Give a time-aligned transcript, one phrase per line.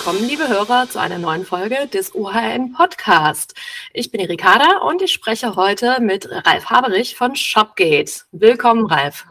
[0.00, 3.54] willkommen, liebe Hörer, zu einer neuen Folge des OHN Podcast.
[3.92, 8.22] Ich bin die Ricarda und ich spreche heute mit Ralf Haberich von Shopgate.
[8.32, 9.26] Willkommen, Ralf.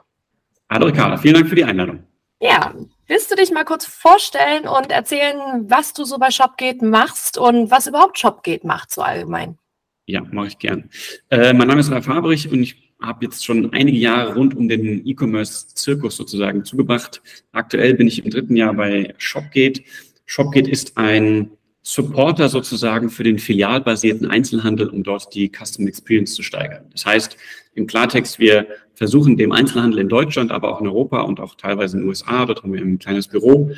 [0.70, 2.04] Hallo Ricarda, vielen Dank für die Einladung.
[2.39, 2.75] Ja,
[3.07, 7.71] willst du dich mal kurz vorstellen und erzählen, was du so bei Shopgate machst und
[7.71, 9.57] was überhaupt Shopgate macht, so allgemein?
[10.06, 10.88] Ja, mache ich gern.
[11.32, 14.68] Äh, mein Name ist Ralf Haberich und ich habe jetzt schon einige Jahre rund um
[14.68, 17.21] den E-Commerce-Zirkus sozusagen zugebracht.
[17.54, 19.82] Aktuell bin ich im dritten Jahr bei Shopgate.
[20.29, 21.50] Shopgate ist ein
[21.82, 26.86] Supporter sozusagen für den filialbasierten Einzelhandel, um dort die Custom Experience zu steigern.
[26.92, 27.36] Das heißt,
[27.74, 31.97] im Klartext, wir versuchen dem Einzelhandel in Deutschland, aber auch in Europa und auch teilweise
[31.97, 33.72] in den USA, dort haben wir ein kleines Büro,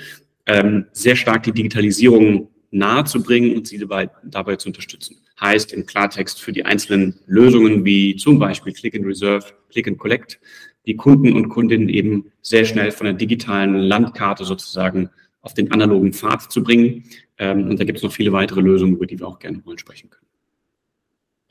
[0.46, 5.20] ähm, sehr stark die Digitalisierung nahe zu bringen und sie dabei, dabei zu unterstützen.
[5.40, 9.98] Heißt im Klartext für die einzelnen Lösungen wie zum Beispiel Click and Reserve, Click and
[9.98, 10.38] Collect,
[10.86, 16.13] die Kunden und Kundinnen eben sehr schnell von der digitalen Landkarte sozusagen auf den analogen
[16.13, 17.04] Pfad zu bringen.
[17.38, 19.77] Ähm, und da gibt es noch viele weitere Lösungen, über die wir auch gerne mal
[19.77, 20.27] sprechen können.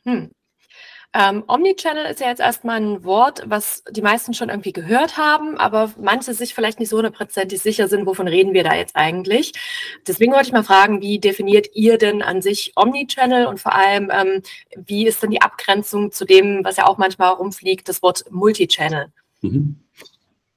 [0.05, 0.31] Hm.
[1.13, 5.57] Ähm, Omnichannel ist ja jetzt erstmal ein Wort, was die meisten schon irgendwie gehört haben,
[5.57, 9.53] aber manche sich vielleicht nicht so hundertprozentig sicher sind, wovon reden wir da jetzt eigentlich.
[10.07, 14.09] Deswegen wollte ich mal fragen, wie definiert ihr denn an sich Omnichannel und vor allem,
[14.13, 14.43] ähm,
[14.77, 19.07] wie ist denn die Abgrenzung zu dem, was ja auch manchmal rumfliegt, das Wort Multichannel?
[19.41, 19.81] Mhm.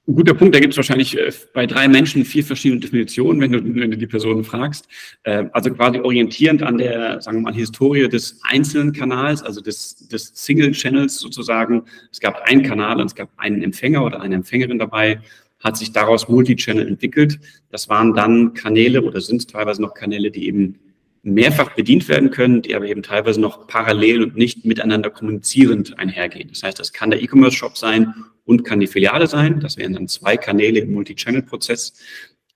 [0.06, 3.54] Ein guter Punkt, da gibt es wahrscheinlich äh, bei drei Menschen vier verschiedene Definitionen, wenn
[3.54, 4.86] du, wenn du die Personen fragst.
[5.24, 10.10] Äh, also quasi orientierend an der, sagen wir mal, Historie des einzelnen Kanals, also des,
[10.10, 11.84] des Single Channels sozusagen.
[12.12, 15.22] Es gab einen Kanal und es gab einen Empfänger oder eine Empfängerin dabei,
[15.62, 17.40] hat sich daraus Multichannel entwickelt.
[17.72, 20.80] Das waren dann Kanäle oder sind teilweise noch Kanäle, die eben
[21.24, 26.50] mehrfach bedient werden können, die aber eben teilweise noch parallel und nicht miteinander kommunizierend einhergehen.
[26.50, 28.14] Das heißt, das kann der E-Commerce-Shop sein
[28.46, 29.62] und kann die Filiale sein.
[29.62, 31.94] Das wären dann zwei Kanäle im Multi-Channel-Prozess.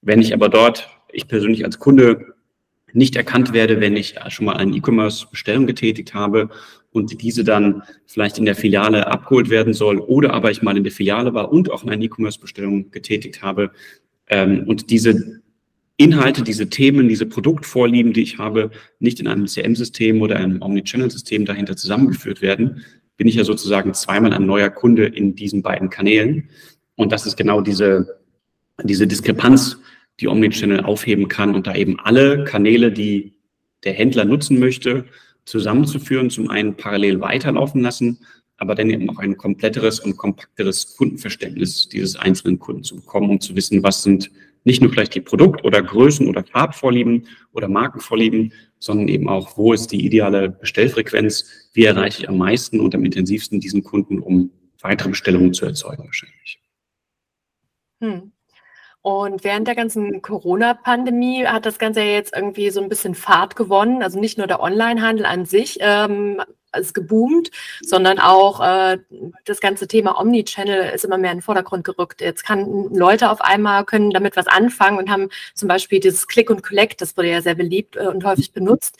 [0.01, 2.35] Wenn ich aber dort, ich persönlich als Kunde,
[2.93, 6.49] nicht erkannt werde, wenn ich schon mal eine E-Commerce-Bestellung getätigt habe
[6.91, 10.83] und diese dann vielleicht in der Filiale abgeholt werden soll oder aber ich mal in
[10.83, 13.71] der Filiale war und auch eine E-Commerce-Bestellung getätigt habe
[14.27, 15.41] ähm, und diese
[15.97, 18.69] Inhalte, diese Themen, diese Produktvorlieben, die ich habe,
[18.99, 22.83] nicht in einem CM-System oder einem Omnichannel-System dahinter zusammengeführt werden,
[23.17, 26.49] bin ich ja sozusagen zweimal ein neuer Kunde in diesen beiden Kanälen.
[26.95, 28.19] Und das ist genau diese,
[28.83, 29.79] diese Diskrepanz,
[30.19, 33.33] die Omnichannel aufheben kann und da eben alle Kanäle, die
[33.83, 35.05] der Händler nutzen möchte,
[35.45, 38.19] zusammenzuführen, zum einen parallel weiterlaufen lassen,
[38.57, 43.39] aber dann eben auch ein kompletteres und kompakteres Kundenverständnis dieses einzelnen Kunden zu bekommen, um
[43.39, 44.31] zu wissen, was sind
[44.63, 49.73] nicht nur vielleicht die Produkt- oder Größen- oder Farbvorlieben oder Markenvorlieben, sondern eben auch, wo
[49.73, 54.51] ist die ideale Bestellfrequenz, wie erreiche ich am meisten und am intensivsten diesen Kunden, um
[54.81, 56.59] weitere Bestellungen zu erzeugen wahrscheinlich.
[58.01, 58.31] Hm.
[59.01, 63.55] Und während der ganzen Corona-Pandemie hat das Ganze ja jetzt irgendwie so ein bisschen Fahrt
[63.55, 64.03] gewonnen.
[64.03, 66.41] Also nicht nur der Onlinehandel an sich ähm,
[66.77, 67.51] ist geboomt,
[67.81, 68.97] sondern auch äh,
[69.45, 72.21] das ganze Thema Omnichannel ist immer mehr in den Vordergrund gerückt.
[72.21, 76.49] Jetzt kann Leute auf einmal können damit was anfangen und haben zum Beispiel dieses Click
[76.49, 78.97] und Collect, das wurde ja sehr beliebt äh, und häufig benutzt.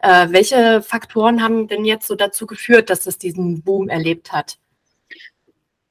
[0.00, 4.58] Äh, welche Faktoren haben denn jetzt so dazu geführt, dass es diesen Boom erlebt hat?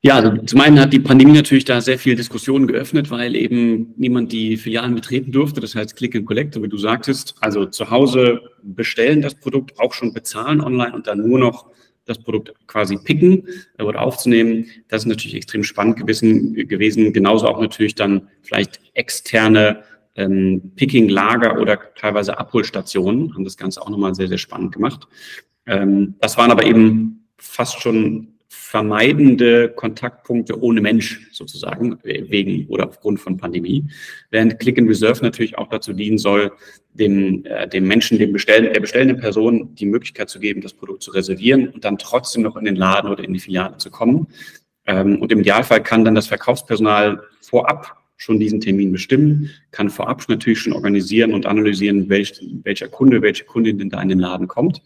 [0.06, 3.94] Ja, also zum einen hat die Pandemie natürlich da sehr viel Diskussionen geöffnet, weil eben
[3.96, 5.62] niemand die Filialen betreten durfte.
[5.62, 9.94] Das heißt Click and Collect, wie du sagtest, also zu Hause bestellen das Produkt, auch
[9.94, 11.68] schon bezahlen online und dann nur noch
[12.04, 13.48] das Produkt quasi picken
[13.78, 14.66] äh, oder aufzunehmen.
[14.90, 16.54] Das ist natürlich extrem spannend gewesen.
[16.54, 17.14] gewesen.
[17.14, 19.84] Genauso auch natürlich dann vielleicht externe
[20.16, 25.08] ähm, Picking-Lager oder teilweise Abholstationen haben das Ganze auch nochmal sehr, sehr spannend gemacht.
[25.66, 33.20] Ähm, das waren aber eben fast schon vermeidende Kontaktpunkte ohne Mensch sozusagen, wegen oder aufgrund
[33.20, 33.86] von Pandemie.
[34.30, 36.52] Während Click and Reserve natürlich auch dazu dienen soll,
[36.94, 41.02] dem, äh, dem Menschen, dem bestellen, der bestellenden Person die Möglichkeit zu geben, das Produkt
[41.02, 44.28] zu reservieren und dann trotzdem noch in den Laden oder in die Filiale zu kommen.
[44.86, 50.24] Ähm, und im Idealfall kann dann das Verkaufspersonal vorab schon diesen Termin bestimmen, kann vorab
[50.30, 54.48] natürlich schon organisieren und analysieren, welch, welcher Kunde, welche Kundin denn da in den Laden
[54.48, 54.82] kommt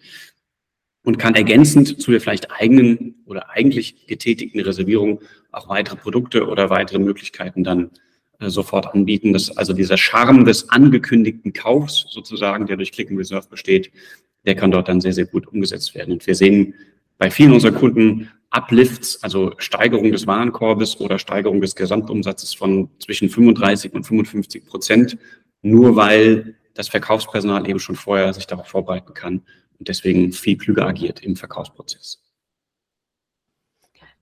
[1.07, 5.21] und kann ergänzend zu der vielleicht eigenen oder eigentlich getätigten Reservierung
[5.54, 7.92] auch weitere Produkte oder weitere Möglichkeiten dann
[8.39, 9.31] äh, sofort anbieten.
[9.31, 13.89] Das, also dieser Charme des angekündigten Kaufs sozusagen, der durch Click and Reserve besteht,
[14.45, 16.12] der kann dort dann sehr, sehr gut umgesetzt werden.
[16.12, 16.74] Und wir sehen
[17.18, 23.30] bei vielen unserer Kunden Uplifts, also Steigerung des Warenkorbes oder Steigerung des Gesamtumsatzes von zwischen
[23.30, 25.18] 35 und 55 Prozent,
[25.62, 29.44] nur weil das Verkaufspersonal eben schon vorher sich darauf vorbereiten kann
[29.79, 32.21] und deswegen viel klüger agiert im Verkaufsprozess.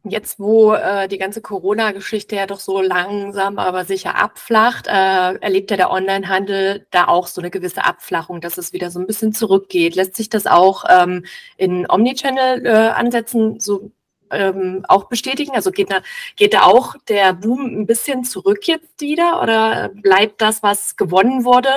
[0.07, 5.71] Jetzt, wo äh, die ganze Corona-Geschichte ja doch so langsam, aber sicher abflacht, äh, erlebt
[5.71, 9.33] ja der Onlinehandel da auch so eine gewisse Abflachung, dass es wieder so ein bisschen
[9.33, 9.95] zurückgeht.
[9.95, 11.25] Lässt sich das auch ähm,
[11.57, 13.89] in Omnichannel-Ansätzen äh, so
[14.29, 15.55] ähm, auch bestätigen?
[15.55, 16.01] Also geht da,
[16.35, 21.45] geht da auch der Boom ein bisschen zurück jetzt wieder oder bleibt das, was gewonnen
[21.45, 21.69] wurde,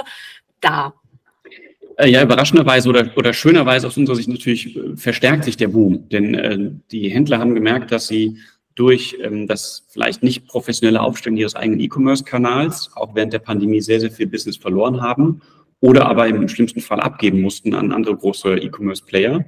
[0.61, 0.93] da?
[1.99, 6.09] Äh, ja, überraschenderweise oder, oder schönerweise aus unserer Sicht natürlich äh, verstärkt sich der Boom.
[6.09, 8.39] Denn äh, die Händler haben gemerkt, dass sie
[8.77, 13.99] durch ähm, das vielleicht nicht professionelle Aufstellen ihres eigenen E-Commerce-Kanals auch während der Pandemie sehr,
[13.99, 15.43] sehr viel Business verloren haben
[15.81, 19.45] oder aber im schlimmsten Fall abgeben mussten an andere große E-Commerce-Player.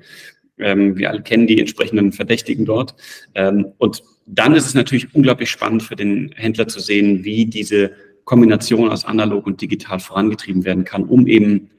[0.59, 2.97] Ähm, wir alle kennen die entsprechenden Verdächtigen dort.
[3.37, 7.93] Ähm, und dann ist es natürlich unglaublich spannend für den Händler zu sehen, wie diese
[8.25, 11.71] Kombination aus analog und digital vorangetrieben werden kann, um eben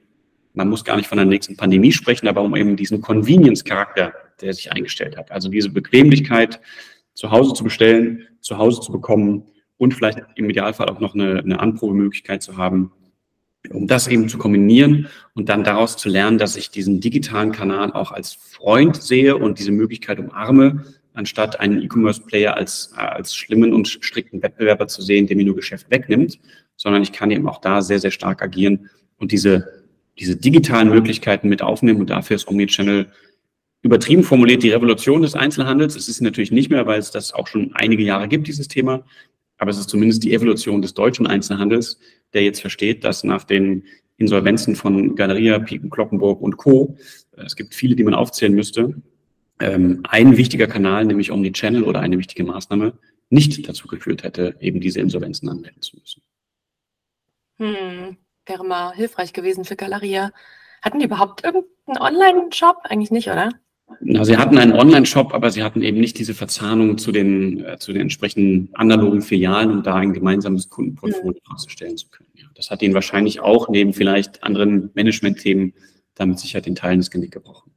[0.54, 4.54] man muss gar nicht von der nächsten Pandemie sprechen, aber um eben diesen Convenience-Charakter, der
[4.54, 5.32] sich eingestellt hat.
[5.32, 6.60] Also diese Bequemlichkeit,
[7.14, 9.44] zu Hause zu bestellen, zu Hause zu bekommen
[9.78, 12.92] und vielleicht im Idealfall auch noch eine, eine Anprobemöglichkeit zu haben,
[13.70, 17.92] um das eben zu kombinieren und dann daraus zu lernen, dass ich diesen digitalen Kanal
[17.94, 20.84] auch als Freund sehe und diese Möglichkeit umarme,
[21.14, 25.92] anstatt einen E-Commerce-Player als, als schlimmen und strikten Wettbewerber zu sehen, der mir nur Geschäft
[25.92, 26.40] wegnimmt,
[26.76, 29.81] sondern ich kann eben auch da sehr, sehr stark agieren und diese
[30.20, 33.12] diese digitalen Möglichkeiten mit aufnehmen und dafür ist Omnichannel
[33.82, 35.96] übertrieben formuliert die Revolution des Einzelhandels.
[35.96, 39.04] Es ist natürlich nicht mehr, weil es das auch schon einige Jahre gibt, dieses Thema,
[39.58, 42.00] aber es ist zumindest die Evolution des deutschen Einzelhandels,
[42.34, 43.84] der jetzt versteht, dass nach den
[44.18, 46.98] Insolvenzen von Galeria, Piken, Kloppenburg und Co.,
[47.36, 48.96] äh, es gibt viele, die man aufzählen müsste,
[49.60, 52.94] ähm, ein wichtiger Kanal, nämlich Omnichannel oder eine wichtige Maßnahme,
[53.30, 56.22] nicht dazu geführt hätte, eben diese Insolvenzen anmelden zu müssen.
[57.58, 58.18] Hm,
[58.52, 60.32] wäre mal hilfreich gewesen für Galeria.
[60.82, 62.80] Hatten die überhaupt irgendeinen Online-Shop?
[62.84, 63.52] Eigentlich nicht, oder?
[64.02, 67.78] Na, sie hatten einen Online-Shop, aber sie hatten eben nicht diese Verzahnung zu den, äh,
[67.78, 71.54] zu den entsprechenden analogen Filialen, um da ein gemeinsames Kundenportfolio mhm.
[71.54, 72.30] auszustellen zu können.
[72.34, 75.74] Ja, das hat ihnen wahrscheinlich auch neben vielleicht anderen Management-Themen
[76.16, 77.72] damit sicher den Teilen des Genick gebrochen.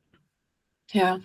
[0.92, 1.20] Ja.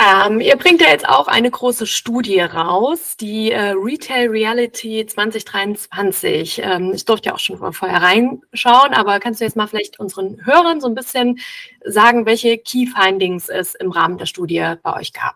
[0.00, 6.62] Ähm, ihr bringt ja jetzt auch eine große Studie raus, die äh, Retail Reality 2023.
[6.64, 10.44] Ähm, ich durfte ja auch schon vorher reinschauen, aber kannst du jetzt mal vielleicht unseren
[10.46, 11.38] Hörern so ein bisschen
[11.84, 15.34] sagen, welche Key Findings es im Rahmen der Studie bei euch gab?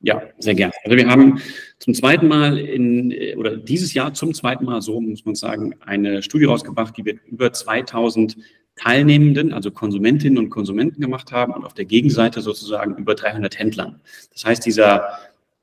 [0.00, 0.72] Ja, sehr gerne.
[0.84, 1.42] Also wir haben
[1.78, 6.22] zum zweiten Mal in, oder dieses Jahr zum zweiten Mal, so muss man sagen, eine
[6.22, 8.36] Studie rausgebracht, die wir über 2000
[8.76, 14.00] Teilnehmenden, also Konsumentinnen und Konsumenten gemacht haben und auf der Gegenseite sozusagen über 300 Händlern.
[14.32, 15.08] Das heißt, dieser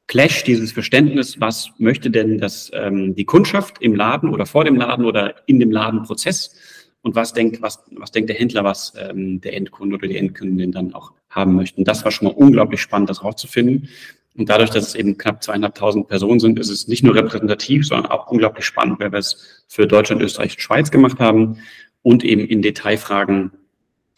[0.07, 4.75] Clash, dieses Verständnis, was möchte denn das, ähm, die Kundschaft im Laden oder vor dem
[4.75, 6.55] Laden oder in dem Ladenprozess
[7.03, 10.71] und was denkt, was, was denkt der Händler, was ähm, der Endkunde oder die Endkundin
[10.71, 11.83] dann auch haben möchten.
[11.83, 13.89] Das war schon mal unglaublich spannend, das rauszufinden.
[14.35, 18.11] Und dadurch, dass es eben knapp zweieinhalbtausend Personen sind, ist es nicht nur repräsentativ, sondern
[18.11, 21.59] auch unglaublich spannend, weil wir es für Deutschland, Österreich und Schweiz gemacht haben
[22.03, 23.51] und eben in Detailfragen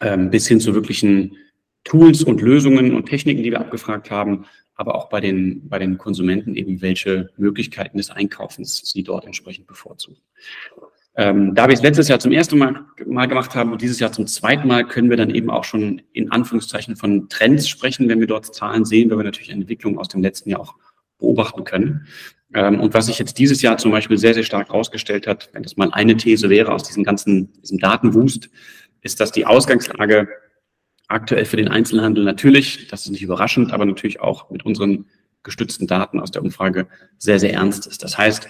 [0.00, 1.36] ähm, bis hin zu wirklichen
[1.84, 4.44] Tools und Lösungen und Techniken, die wir abgefragt haben,
[4.74, 9.66] aber auch bei den, bei den Konsumenten eben, welche Möglichkeiten des Einkaufens sie dort entsprechend
[9.66, 10.18] bevorzugen.
[11.18, 14.12] Ähm, da wir es letztes Jahr zum ersten Mal, mal gemacht haben und dieses Jahr
[14.12, 18.20] zum zweiten Mal, können wir dann eben auch schon in Anführungszeichen von Trends sprechen, wenn
[18.20, 20.74] wir dort Zahlen sehen, weil wir natürlich eine Entwicklung aus dem letzten Jahr auch
[21.18, 22.06] beobachten können.
[22.54, 25.62] Ähm, und was sich jetzt dieses Jahr zum Beispiel sehr, sehr stark herausgestellt hat, wenn
[25.62, 28.50] das mal eine These wäre aus diesem ganzen, diesem Datenwust,
[29.02, 30.28] ist, dass die Ausgangslage
[31.08, 35.06] aktuell für den Einzelhandel natürlich, das ist nicht überraschend, aber natürlich auch mit unseren
[35.42, 38.02] gestützten Daten aus der Umfrage sehr, sehr ernst ist.
[38.02, 38.48] Das heißt,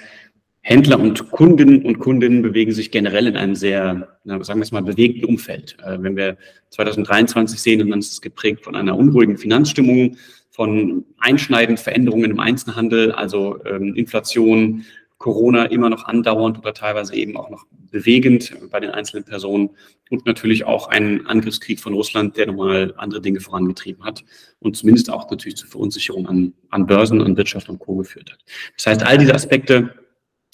[0.62, 4.82] Händler und Kundinnen und Kundinnen bewegen sich generell in einem sehr, sagen wir es mal,
[4.82, 5.76] bewegten Umfeld.
[5.84, 6.38] Äh, wenn wir
[6.70, 10.16] 2023 sehen, dann ist es geprägt von einer unruhigen Finanzstimmung,
[10.56, 14.86] von einschneidenden Veränderungen im Einzelhandel, also ähm, Inflation,
[15.18, 19.70] Corona immer noch andauernd oder teilweise eben auch noch bewegend bei den einzelnen Personen
[20.08, 24.24] und natürlich auch ein Angriffskrieg von Russland, der nochmal andere Dinge vorangetrieben hat
[24.58, 27.96] und zumindest auch natürlich zur Verunsicherung an, an Börsen, an Wirtschaft und Co.
[27.96, 28.38] geführt hat.
[28.76, 29.94] Das heißt, all diese Aspekte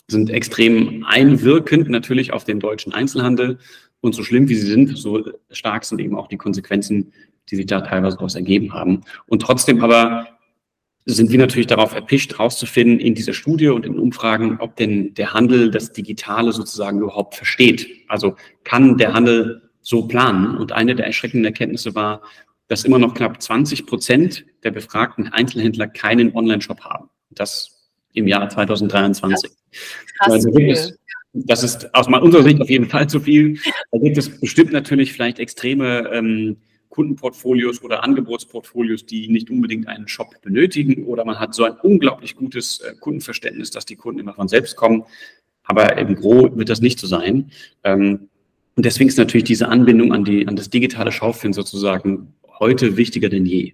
[0.08, 3.58] sind extrem einwirkend natürlich auf den deutschen Einzelhandel
[4.00, 7.12] und so schlimm wie sie sind, so stark sind eben auch die Konsequenzen,
[7.52, 9.02] die sich da teilweise daraus ergeben haben.
[9.26, 10.26] Und trotzdem aber
[11.04, 15.34] sind wir natürlich darauf erpicht, herauszufinden in dieser Studie und in Umfragen, ob denn der
[15.34, 17.86] Handel das Digitale sozusagen überhaupt versteht.
[18.08, 20.56] Also kann der Handel so planen?
[20.56, 22.22] Und eine der erschreckenden Erkenntnisse war,
[22.68, 27.10] dass immer noch knapp 20 Prozent der befragten Einzelhändler keinen Online-Shop haben.
[27.30, 29.50] Das im Jahr 2023.
[30.18, 30.32] Krass.
[30.32, 30.50] Also
[31.34, 33.58] das ist aus unserer Sicht auf jeden Fall zu viel.
[33.90, 36.58] Da gibt es bestimmt natürlich vielleicht extreme ähm,
[36.92, 42.36] Kundenportfolios oder Angebotsportfolios, die nicht unbedingt einen Shop benötigen oder man hat so ein unglaublich
[42.36, 45.04] gutes äh, Kundenverständnis, dass die Kunden immer von selbst kommen.
[45.64, 47.50] Aber im Gro wird das nicht so sein.
[47.82, 48.28] Ähm,
[48.76, 53.30] und deswegen ist natürlich diese Anbindung an, die, an das digitale Schaufenster sozusagen heute wichtiger
[53.30, 53.72] denn je.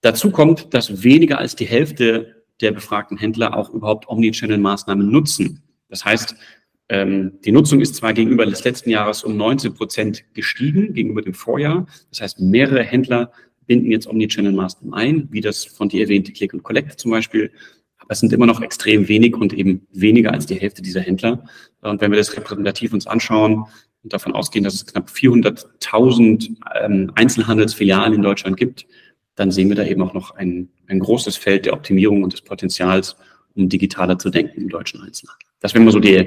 [0.00, 5.62] Dazu kommt, dass weniger als die Hälfte der befragten Händler auch überhaupt Omnichannel-Maßnahmen nutzen.
[5.88, 6.36] Das heißt,
[6.90, 11.86] die Nutzung ist zwar gegenüber des letzten Jahres um 19 Prozent gestiegen, gegenüber dem Vorjahr.
[12.10, 13.30] Das heißt, mehrere Händler
[13.66, 17.52] binden jetzt Omnichannel-Maßnahmen ein, wie das von dir erwähnte Click und Collect zum Beispiel.
[17.98, 21.44] Aber es sind immer noch extrem wenig und eben weniger als die Hälfte dieser Händler.
[21.82, 23.66] Und wenn wir das repräsentativ uns anschauen
[24.02, 28.86] und davon ausgehen, dass es knapp 400.000 ähm, Einzelhandelsfilialen in Deutschland gibt,
[29.34, 32.40] dann sehen wir da eben auch noch ein, ein großes Feld der Optimierung und des
[32.40, 33.16] Potenzials,
[33.54, 35.46] um digitaler zu denken im deutschen Einzelhandel.
[35.60, 36.26] Das wären mal so die,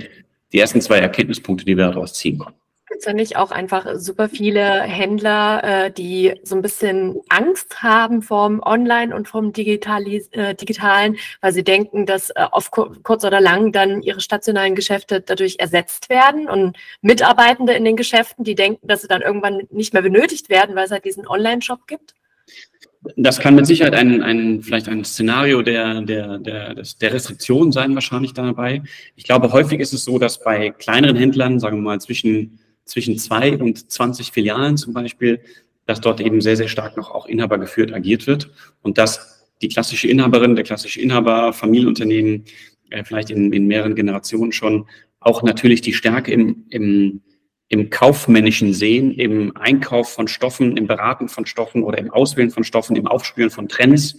[0.52, 2.60] die ersten zwei Erkenntnispunkte, die wir daraus ziehen konnten.
[2.92, 8.22] Gibt es nicht auch einfach super viele Händler, äh, die so ein bisschen Angst haben
[8.22, 13.72] vom Online und vom äh, Digitalen, weil sie denken, dass äh, auf kurz oder lang
[13.72, 19.04] dann ihre stationalen Geschäfte dadurch ersetzt werden und Mitarbeitende in den Geschäften, die denken, dass
[19.04, 22.14] sie dann irgendwann nicht mehr benötigt werden, weil es halt diesen Online-Shop gibt?
[23.16, 27.96] Das kann mit Sicherheit ein, ein vielleicht ein Szenario der, der, der, der Restriktion sein,
[27.96, 28.84] wahrscheinlich dabei.
[29.16, 33.18] Ich glaube, häufig ist es so, dass bei kleineren Händlern, sagen wir mal zwischen, zwischen
[33.18, 35.42] zwei und 20 Filialen zum Beispiel,
[35.88, 38.52] dass dort eben sehr, sehr stark noch auch Inhaber geführt agiert wird
[38.84, 42.46] und dass die klassische Inhaberin, der klassische Inhaber, Familienunternehmen,
[42.92, 44.86] äh, vielleicht in, in mehreren Generationen schon
[45.20, 47.22] auch natürlich die Stärke im, im
[47.72, 52.66] im kaufmännischen Sehen, im Einkauf von Stoffen, im Beraten von Stoffen oder im Auswählen von
[52.66, 54.18] Stoffen, im Aufspüren von Trends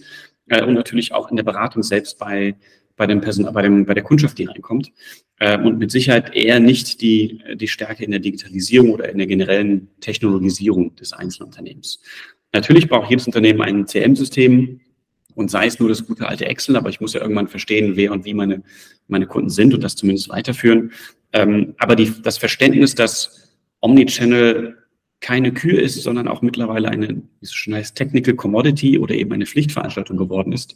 [0.49, 2.55] äh, und natürlich auch in der Beratung selbst bei,
[2.95, 4.91] bei, dem Person, bei, dem, bei der Kundschaft, die reinkommt.
[5.37, 9.27] Äh, und mit Sicherheit eher nicht die, die Stärke in der Digitalisierung oder in der
[9.27, 12.01] generellen Technologisierung des Einzelunternehmens.
[12.53, 14.81] Natürlich braucht jedes Unternehmen ein CM-System,
[15.35, 18.11] und sei es nur das gute alte Excel, aber ich muss ja irgendwann verstehen, wer
[18.11, 18.61] und wie meine,
[19.07, 20.91] meine Kunden sind und das zumindest weiterführen.
[21.33, 23.42] Ähm, aber die, das Verständnis, dass
[23.83, 24.77] Omnichannel
[25.19, 29.31] keine Kür ist, sondern auch mittlerweile eine, wie es schon heißt, Technical Commodity oder eben
[29.33, 30.75] eine Pflichtveranstaltung geworden ist.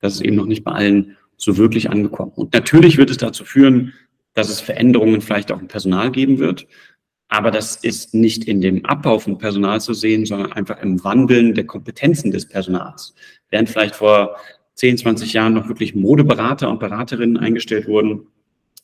[0.00, 2.32] Das ist eben noch nicht bei allen so wirklich angekommen.
[2.34, 3.92] Und natürlich wird es dazu führen,
[4.34, 6.66] dass es Veränderungen vielleicht auch im Personal geben wird.
[7.28, 11.54] Aber das ist nicht in dem Abbau von Personal zu sehen, sondern einfach im Wandeln
[11.54, 13.14] der Kompetenzen des Personals.
[13.50, 14.36] Während vielleicht vor
[14.74, 18.26] 10, 20 Jahren noch wirklich Modeberater und Beraterinnen eingestellt wurden,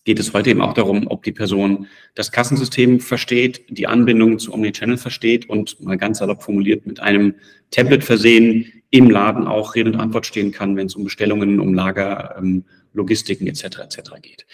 [0.05, 4.53] geht es heute eben auch darum, ob die Person das Kassensystem versteht, die Anbindung zu
[4.53, 7.35] Omnichannel versteht und mal ganz salopp formuliert mit einem
[7.71, 11.75] Tablet versehen im Laden auch Rede und Antwort stehen kann, wenn es um Bestellungen, um
[11.75, 13.65] Lager, ähm, Logistiken etc.
[13.81, 14.01] etc.
[14.21, 14.47] geht.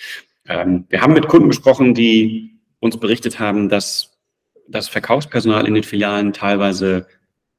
[0.49, 4.19] Ähm, wir haben mit Kunden gesprochen, die uns berichtet haben, dass
[4.69, 7.07] das Verkaufspersonal in den Filialen teilweise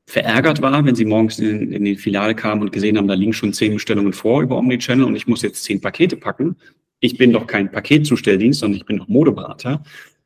[0.05, 3.33] verärgert war, wenn sie morgens in, in die Filiale kamen und gesehen haben, da liegen
[3.33, 6.57] schon zehn Bestellungen vor über Omnichannel und ich muss jetzt zehn Pakete packen
[6.99, 9.83] ich bin doch kein Paketzustelldienst, sondern ich bin doch Modeberater.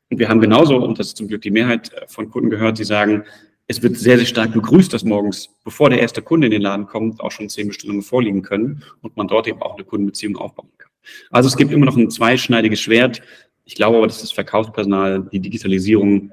[0.09, 2.83] Und wir haben genauso, und das ist zum Glück die Mehrheit von Kunden gehört, die
[2.83, 3.23] sagen,
[3.67, 6.87] es wird sehr, sehr stark begrüßt, dass morgens, bevor der erste Kunde in den Laden
[6.87, 10.69] kommt, auch schon zehn Bestellungen vorliegen können und man dort eben auch eine Kundenbeziehung aufbauen
[10.77, 10.91] kann.
[11.29, 13.21] Also es gibt immer noch ein zweischneidiges Schwert.
[13.63, 16.31] Ich glaube aber, dass das Verkaufspersonal, die Digitalisierung,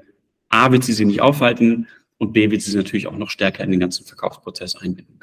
[0.49, 3.63] A, wird sie sie nicht aufhalten und B, wird sie sie natürlich auch noch stärker
[3.63, 5.18] in den ganzen Verkaufsprozess einbinden.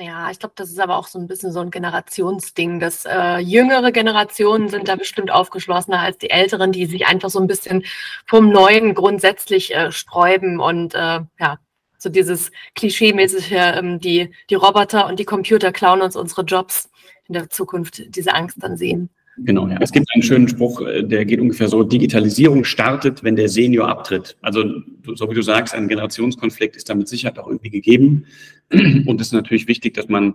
[0.00, 2.78] Ja, ich glaube, das ist aber auch so ein bisschen so ein Generationsding.
[2.80, 7.40] Dass äh, jüngere Generationen sind da bestimmt aufgeschlossener als die älteren, die sich einfach so
[7.40, 7.84] ein bisschen
[8.26, 11.58] vom Neuen grundsätzlich äh, sträuben und äh, ja,
[11.98, 16.90] so dieses Klischee-mäßige, ähm, die, die Roboter und die Computer klauen uns unsere Jobs
[17.26, 19.10] in der Zukunft, diese Angst dann sehen.
[19.44, 19.78] Genau, ja.
[19.80, 23.88] Es gibt einen schönen Spruch, äh, der geht ungefähr so, Digitalisierung startet, wenn der Senior
[23.88, 24.36] abtritt.
[24.42, 24.64] Also,
[25.14, 28.26] so wie du sagst, ein Generationskonflikt ist damit Sicherheit auch irgendwie gegeben.
[28.70, 30.34] Und es ist natürlich wichtig, dass man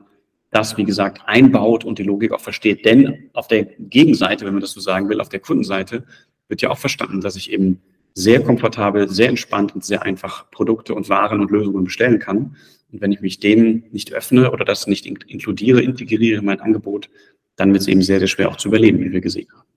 [0.51, 2.85] das, wie gesagt, einbaut und die Logik auch versteht.
[2.85, 6.03] Denn auf der Gegenseite, wenn man das so sagen will, auf der Kundenseite,
[6.47, 7.81] wird ja auch verstanden, dass ich eben
[8.13, 12.55] sehr komfortabel, sehr entspannt und sehr einfach Produkte und Waren und Lösungen bestellen kann.
[12.91, 17.09] Und wenn ich mich dem nicht öffne oder das nicht inkludiere, integriere in mein Angebot,
[17.55, 19.67] dann wird es eben sehr, sehr schwer auch zu überleben, wie wir gesehen haben.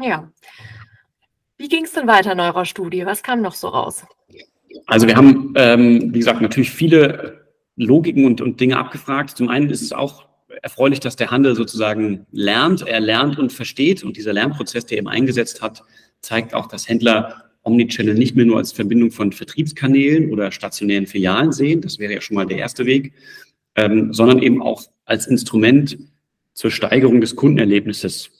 [0.00, 0.30] Ja.
[1.56, 3.04] Wie ging es denn weiter in eurer Studie?
[3.04, 4.04] Was kam noch so raus?
[4.86, 9.30] Also wir haben, ähm, wie gesagt, natürlich viele Logiken und, und Dinge abgefragt.
[9.30, 10.28] Zum einen ist es auch
[10.62, 12.86] erfreulich, dass der Handel sozusagen lernt.
[12.86, 14.04] Er lernt und versteht.
[14.04, 15.82] Und dieser Lernprozess, der eben eingesetzt hat,
[16.20, 21.52] zeigt auch, dass Händler Omnichannel nicht mehr nur als Verbindung von Vertriebskanälen oder stationären Filialen
[21.52, 21.80] sehen.
[21.80, 23.12] Das wäre ja schon mal der erste Weg,
[23.78, 25.98] ähm, sondern eben auch als Instrument
[26.52, 28.30] zur Steigerung des Kundenerlebnisses.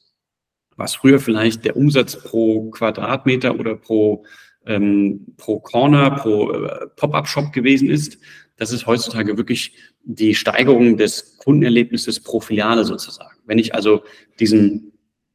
[0.77, 4.25] Was früher vielleicht der Umsatz pro Quadratmeter oder pro
[4.67, 8.19] ähm, pro Corner, pro äh, Pop-up-Shop gewesen ist.
[8.57, 13.39] Das ist heutzutage wirklich die Steigerung des Kundenerlebnisses pro Filiale sozusagen.
[13.47, 14.03] Wenn ich also
[14.41, 14.93] diesen,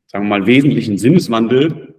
[0.08, 1.96] sagen wir mal, wesentlichen Sinneswandel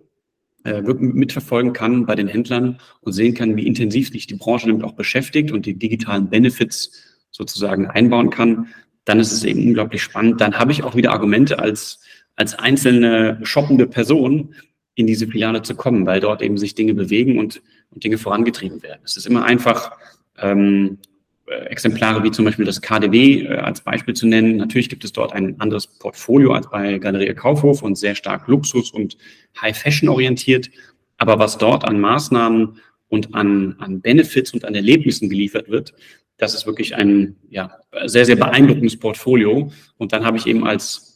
[0.64, 4.84] äh, mitverfolgen kann bei den Händlern und sehen kann, wie intensiv sich die Branche damit
[4.84, 8.68] auch beschäftigt und die digitalen Benefits sozusagen einbauen kann,
[9.04, 10.40] dann ist es eben unglaublich spannend.
[10.40, 12.00] Dann habe ich auch wieder Argumente als,
[12.36, 14.54] als einzelne shoppende Person
[14.94, 17.60] in diese Filiale zu kommen, weil dort eben sich Dinge bewegen und,
[17.90, 19.00] und Dinge vorangetrieben werden.
[19.04, 19.92] Es ist immer einfach,
[20.38, 20.98] ähm,
[21.46, 24.56] äh, Exemplare wie zum Beispiel das KDW äh, als Beispiel zu nennen.
[24.56, 28.90] Natürlich gibt es dort ein anderes Portfolio als bei Galerie Kaufhof und sehr stark Luxus
[28.90, 29.18] und
[29.60, 30.70] High Fashion orientiert.
[31.18, 35.92] Aber was dort an Maßnahmen und an, an Benefits und an Erlebnissen geliefert wird,
[36.36, 39.70] das ist wirklich ein ja, sehr, sehr beeindruckendes Portfolio.
[39.98, 41.14] Und dann habe ich eben als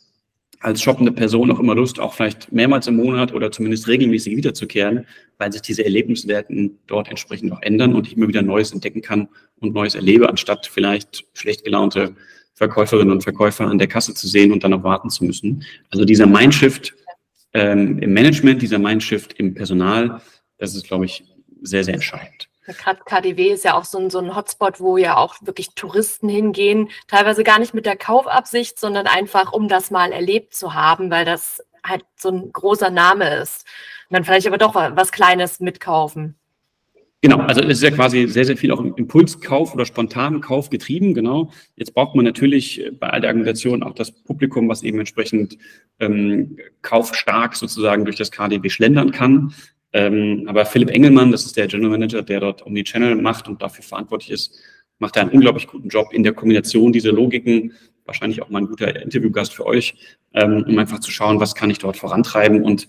[0.61, 5.07] als shoppende Person auch immer Lust, auch vielleicht mehrmals im Monat oder zumindest regelmäßig wiederzukehren,
[5.39, 9.29] weil sich diese Erlebniswerten dort entsprechend auch ändern und ich immer wieder Neues entdecken kann
[9.61, 12.15] und Neues erlebe, anstatt vielleicht schlecht gelaunte
[12.55, 15.65] Verkäuferinnen und Verkäufer an der Kasse zu sehen und dann auch warten zu müssen.
[15.91, 16.93] Also dieser Mindshift
[17.55, 20.21] ähm, im Management, dieser Mindshift im Personal,
[20.59, 21.25] das ist, glaube ich,
[21.63, 22.48] sehr, sehr entscheidend.
[22.77, 26.29] Gerade KDW ist ja auch so ein, so ein Hotspot, wo ja auch wirklich Touristen
[26.29, 31.11] hingehen, teilweise gar nicht mit der Kaufabsicht, sondern einfach, um das mal erlebt zu haben,
[31.11, 33.65] weil das halt so ein großer Name ist.
[34.09, 36.39] Und dann vielleicht aber doch was Kleines mitkaufen.
[37.21, 40.71] Genau, also es ist ja quasi sehr, sehr viel auch im Impulskauf oder spontanen Kauf
[40.71, 41.51] getrieben, genau.
[41.75, 45.59] Jetzt braucht man natürlich bei all der Argumentation auch das Publikum, was eben entsprechend
[45.99, 49.53] ähm, kaufstark sozusagen durch das KDW schlendern kann.
[49.93, 53.85] Ähm, aber Philipp Engelmann, das ist der General Manager, der dort Omnichannel macht und dafür
[53.85, 54.59] verantwortlich ist,
[54.99, 57.73] macht einen unglaublich guten Job in der Kombination dieser Logiken.
[58.05, 59.95] Wahrscheinlich auch mal ein guter Interviewgast für euch,
[60.35, 62.63] ähm, um einfach zu schauen, was kann ich dort vorantreiben.
[62.63, 62.89] Und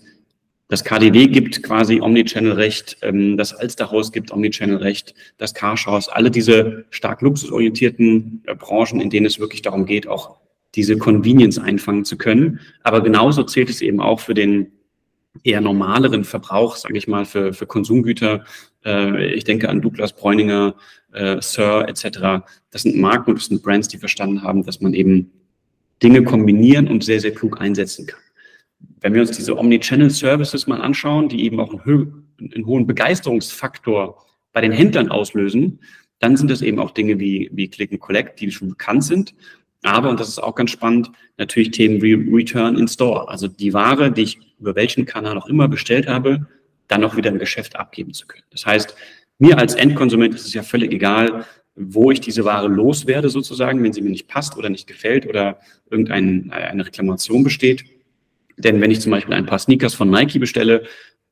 [0.68, 7.22] das KDW gibt quasi Omnichannel-Recht, ähm, das Alsterhaus gibt Omnichannel-Recht, das Carshaus, alle diese stark
[7.22, 10.36] luxusorientierten äh, Branchen, in denen es wirklich darum geht, auch
[10.74, 12.60] diese Convenience einfangen zu können.
[12.82, 14.70] Aber genauso zählt es eben auch für den
[15.44, 18.44] eher normaleren Verbrauch, sage ich mal, für, für Konsumgüter.
[18.84, 20.74] Äh, ich denke an Douglas Bräuninger,
[21.12, 22.44] äh, Sir etc.
[22.70, 25.30] Das sind Marken und das sind Brands, die verstanden haben, dass man eben
[26.02, 28.20] Dinge kombinieren und sehr, sehr klug einsetzen kann.
[29.00, 34.60] Wenn wir uns diese Omnichannel-Services mal anschauen, die eben auch einen, einen hohen Begeisterungsfaktor bei
[34.60, 35.80] den Händlern auslösen,
[36.18, 39.34] dann sind das eben auch Dinge wie, wie Click and Collect, die schon bekannt sind
[39.82, 43.28] aber, und das ist auch ganz spannend, natürlich Themen wie Return in Store.
[43.28, 46.46] Also die Ware, die ich über welchen Kanal auch immer bestellt habe,
[46.88, 48.44] dann auch wieder im Geschäft abgeben zu können.
[48.50, 48.94] Das heißt,
[49.38, 53.92] mir als Endkonsument ist es ja völlig egal, wo ich diese Ware loswerde sozusagen, wenn
[53.92, 57.84] sie mir nicht passt oder nicht gefällt oder irgendeine Reklamation besteht.
[58.58, 60.82] Denn wenn ich zum Beispiel ein paar Sneakers von Nike bestelle,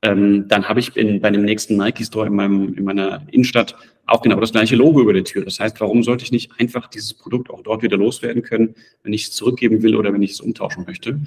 [0.03, 4.23] ähm, dann habe ich in, bei dem nächsten Nike-Store in, meinem, in meiner Innenstadt auch
[4.23, 5.45] genau das gleiche Logo über der Tür.
[5.45, 9.13] Das heißt, warum sollte ich nicht einfach dieses Produkt auch dort wieder loswerden können, wenn
[9.13, 11.21] ich es zurückgeben will oder wenn ich es umtauschen möchte?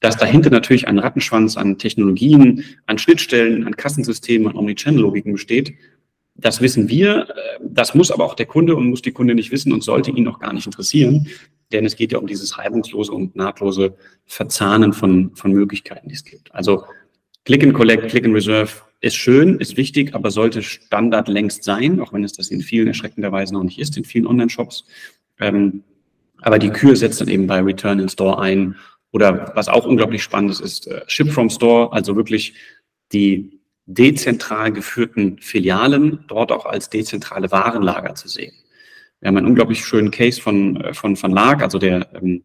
[0.00, 5.74] Dass dahinter natürlich ein Rattenschwanz an Technologien, an Schnittstellen, an Kassensystemen, an Omnichannel-Logiken besteht,
[6.34, 7.28] das wissen wir.
[7.62, 10.28] Das muss aber auch der Kunde und muss die Kunde nicht wissen und sollte ihn
[10.28, 11.28] auch gar nicht interessieren.
[11.72, 16.24] Denn es geht ja um dieses reibungslose und nahtlose Verzahnen von, von Möglichkeiten, die es
[16.24, 16.54] gibt.
[16.54, 16.84] Also
[17.46, 22.00] Click and Collect, Click and Reserve ist schön, ist wichtig, aber sollte Standard längst sein,
[22.00, 24.84] auch wenn es das in vielen erschreckenderweise noch nicht ist, in vielen Online-Shops.
[25.38, 25.84] Ähm,
[26.42, 28.74] aber die Kür setzt dann eben bei Return in Store ein.
[29.12, 32.54] Oder was auch unglaublich spannend ist, äh, Ship from Store, also wirklich
[33.12, 38.54] die dezentral geführten Filialen dort auch als dezentrale Warenlager zu sehen.
[39.20, 42.42] Wir haben einen unglaublich schönen Case von, äh, von Van Laak, also der ähm,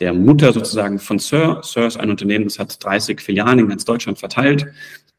[0.00, 1.60] der Mutter sozusagen von Sir.
[1.62, 4.66] Sir ist ein Unternehmen, das hat 30 Filialen in ganz Deutschland verteilt.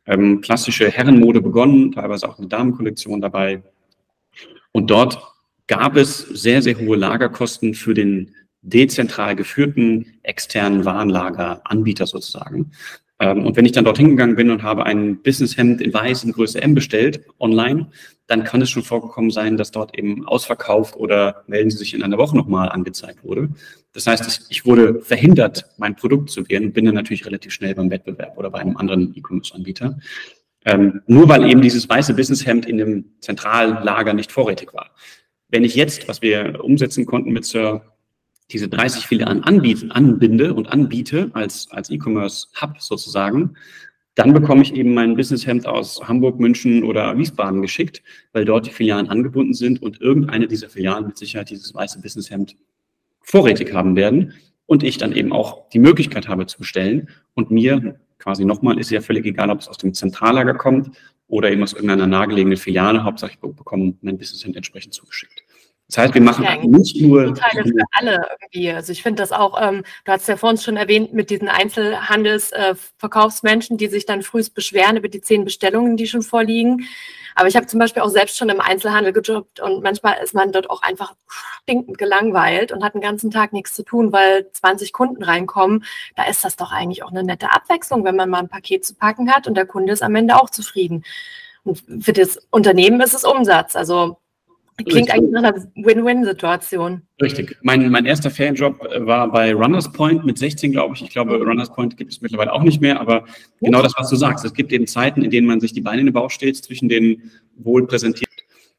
[0.06, 3.62] Ähm, klassische Herrenmode begonnen, teilweise auch eine Damenkollektion dabei.
[4.72, 5.22] Und dort
[5.68, 12.72] gab es sehr, sehr hohe Lagerkosten für den dezentral geführten externen Warenlageranbieter sozusagen.
[13.20, 16.32] Ähm, und wenn ich dann dorthin gegangen bin und habe ein Businesshemd in weiß in
[16.32, 17.92] Größe M bestellt, online,
[18.28, 22.04] dann kann es schon vorgekommen sein, dass dort eben ausverkauft oder melden Sie sich in
[22.04, 23.50] einer Woche nochmal angezeigt wurde.
[23.94, 27.74] Das heißt, ich wurde verhindert, mein Produkt zu wählen und bin dann natürlich relativ schnell
[27.74, 29.98] beim Wettbewerb oder bei einem anderen E-Commerce-Anbieter.
[30.66, 34.92] Ähm, nur weil eben dieses weiße Businesshemd in dem Zentrallager nicht vorrätig war.
[35.48, 37.82] Wenn ich jetzt, was wir umsetzen konnten mit Sir,
[38.52, 43.56] diese 30 Filialen anbiete, anbinde und anbiete als, als E-Commerce-Hub sozusagen,
[44.16, 48.72] dann bekomme ich eben mein Businesshemd aus Hamburg, München oder Wiesbaden geschickt, weil dort die
[48.72, 52.56] Filialen angebunden sind und irgendeine dieser Filialen mit Sicherheit dieses weiße Businesshemd
[53.22, 54.34] vorrätig haben werden
[54.66, 58.92] und ich dann eben auch die Möglichkeit habe zu bestellen und mir quasi nochmal ist
[58.92, 60.96] ja völlig egal, ob es aus dem Zentrallager kommt
[61.28, 63.04] oder eben aus irgendeiner nahegelegenen Filiale.
[63.04, 65.44] Hauptsache ich bekomme mein Business entsprechend zugeschickt.
[65.90, 68.72] Das heißt, wir machen ja, nicht nur Teile für alle irgendwie.
[68.72, 73.76] Also ich finde das auch, ähm, du hast ja vorhin schon erwähnt, mit diesen Einzelhandelsverkaufsmenschen,
[73.76, 76.86] äh, die sich dann frühst beschweren über die zehn Bestellungen, die schon vorliegen.
[77.34, 80.52] Aber ich habe zum Beispiel auch selbst schon im Einzelhandel gejobbt und manchmal ist man
[80.52, 81.16] dort auch einfach
[81.64, 85.86] stinkend gelangweilt und hat den ganzen Tag nichts zu tun, weil 20 Kunden reinkommen.
[86.16, 88.94] Da ist das doch eigentlich auch eine nette Abwechslung, wenn man mal ein Paket zu
[88.94, 91.04] packen hat und der Kunde ist am Ende auch zufrieden.
[91.64, 93.76] Und für das Unternehmen ist es Umsatz.
[93.76, 94.20] Also
[94.86, 97.02] Klingt eigentlich nach einer Win-Win-Situation.
[97.22, 97.58] Richtig.
[97.62, 101.02] Mein, mein erster Ferienjob äh, war bei Runners Point mit 16, glaube ich.
[101.02, 101.48] Ich glaube, mhm.
[101.48, 103.26] Runners Point gibt es mittlerweile auch nicht mehr, aber
[103.62, 104.46] genau das, was du sagst.
[104.46, 106.90] Es gibt eben Zeiten, in denen man sich die Beine in den Bauch steht, zwischen
[106.90, 108.30] den wohl präsentiert.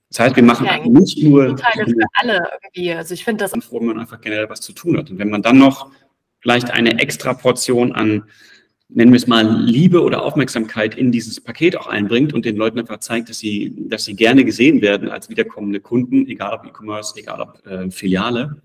[0.08, 2.92] Das heißt, wir machen ja, nicht nur Teile für alle irgendwie.
[2.92, 5.10] Also ich finde das, wo man einfach generell was zu tun hat.
[5.10, 5.90] Und wenn man dann noch
[6.40, 8.24] vielleicht eine extra Portion an
[8.92, 12.78] nennen wir es mal, Liebe oder Aufmerksamkeit in dieses Paket auch einbringt und den Leuten
[12.78, 17.14] einfach zeigt, dass sie, dass sie gerne gesehen werden als wiederkommende Kunden, egal ob E-Commerce,
[17.16, 18.62] egal ob äh, Filiale,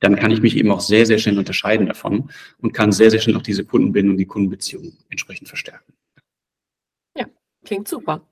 [0.00, 3.20] dann kann ich mich eben auch sehr, sehr schnell unterscheiden davon und kann sehr, sehr
[3.20, 5.92] schnell auch diese Kundenbindung, die Kundenbeziehung entsprechend verstärken.
[7.16, 7.26] Ja,
[7.64, 8.26] klingt super.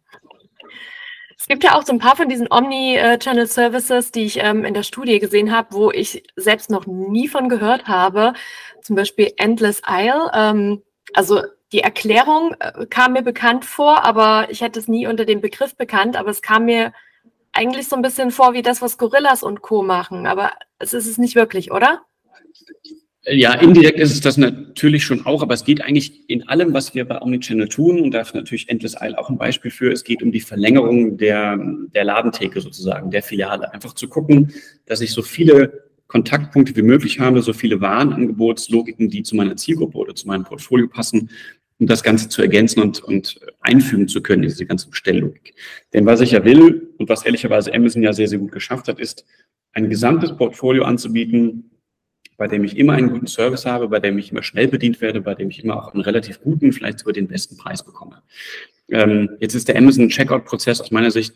[1.39, 4.75] Es gibt ja auch so ein paar von diesen Omni-Channel Services, die ich ähm, in
[4.75, 8.33] der Studie gesehen habe, wo ich selbst noch nie von gehört habe.
[8.83, 10.31] Zum Beispiel Endless Isle.
[10.35, 10.83] Ähm,
[11.15, 11.43] also
[11.73, 15.77] die Erklärung äh, kam mir bekannt vor, aber ich hätte es nie unter dem Begriff
[15.77, 16.93] bekannt, aber es kam mir
[17.53, 19.83] eigentlich so ein bisschen vor wie das, was Gorillas und Co.
[19.83, 22.03] machen, aber es ist es nicht wirklich, oder?
[23.31, 26.95] Ja, indirekt ist es das natürlich schon auch, aber es geht eigentlich in allem, was
[26.95, 30.05] wir bei Omnichannel tun, und da ist natürlich Endless Isle auch ein Beispiel für, es
[30.05, 31.59] geht um die Verlängerung der,
[31.95, 33.73] der Ladentheke sozusagen, der Filiale.
[33.75, 34.55] Einfach zu gucken,
[34.87, 39.99] dass ich so viele Kontaktpunkte wie möglich habe, so viele Warenangebotslogiken, die zu meiner Zielgruppe
[39.99, 41.31] oder zu meinem Portfolio passen,
[41.79, 45.55] um das Ganze zu ergänzen und, und einfügen zu können, diese ganze Bestelllogik.
[45.93, 48.99] Denn was ich ja will und was ehrlicherweise Amazon ja sehr, sehr gut geschafft hat,
[48.99, 49.25] ist,
[49.73, 51.71] ein gesamtes Portfolio anzubieten,
[52.37, 55.21] bei dem ich immer einen guten Service habe, bei dem ich immer schnell bedient werde,
[55.21, 58.23] bei dem ich immer auch einen relativ guten, vielleicht sogar den besten Preis bekomme.
[58.89, 61.35] Ähm, jetzt ist der Amazon Checkout-Prozess aus meiner Sicht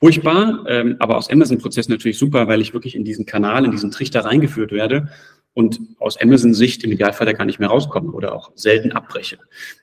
[0.00, 3.90] furchtbar, ähm, aber aus Amazon-Prozess natürlich super, weil ich wirklich in diesen Kanal, in diesen
[3.90, 5.08] Trichter reingeführt werde
[5.54, 9.38] und aus Amazon-Sicht im Idealfall da gar nicht mehr rauskomme oder auch selten abbreche.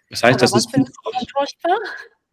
[0.10, 0.72] Das heißt, aber das was ist.
[0.72, 1.78] Findest du daran furchtbar?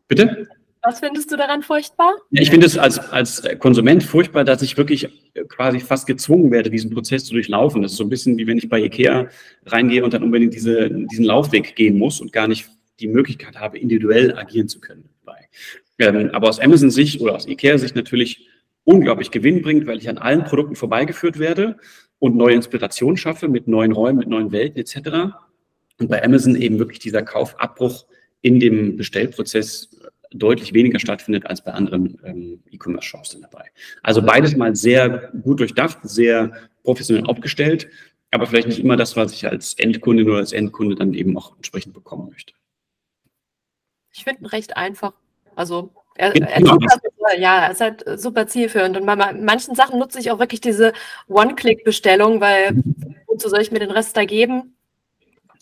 [0.09, 0.49] Bitte?
[0.85, 2.13] Was findest du daran furchtbar?
[2.31, 5.09] Ja, ich finde es als, als Konsument furchtbar, dass ich wirklich
[5.49, 7.83] quasi fast gezwungen werde, diesen Prozess zu durchlaufen.
[7.83, 9.29] Das ist so ein bisschen wie wenn ich bei Ikea
[9.67, 12.69] reingehe und dann unbedingt diese, diesen Laufweg gehen muss und gar nicht
[12.99, 15.09] die Möglichkeit habe, individuell agieren zu können.
[16.03, 18.49] Ähm, aber aus Amazon-Sicht oder aus IKEA-Sicht natürlich
[18.85, 21.77] unglaublich Gewinn bringt, weil ich an allen Produkten vorbeigeführt werde
[22.19, 25.35] und neue Inspiration schaffe mit neuen Räumen, mit neuen Welten etc.
[25.99, 28.07] Und bei Amazon eben wirklich dieser Kaufabbruch
[28.41, 29.97] in dem Bestellprozess
[30.33, 33.67] deutlich weniger stattfindet als bei anderen ähm, E-Commerce-Shops dabei.
[34.03, 37.89] Also beides mal sehr gut durchdacht, sehr professionell aufgestellt,
[38.31, 41.55] aber vielleicht nicht immer das, was ich als Endkunde oder als Endkunde dann eben auch
[41.57, 42.55] entsprechend bekommen möchte.
[44.15, 45.13] Ich finde ihn recht einfach
[45.57, 46.75] also er, er genau.
[46.75, 48.97] super, ja, ist halt super zielführend.
[48.97, 50.93] Und bei manchen Sachen nutze ich auch wirklich diese
[51.29, 52.77] One-Click-Bestellung, weil
[53.27, 54.75] wozu soll ich mir den Rest da geben?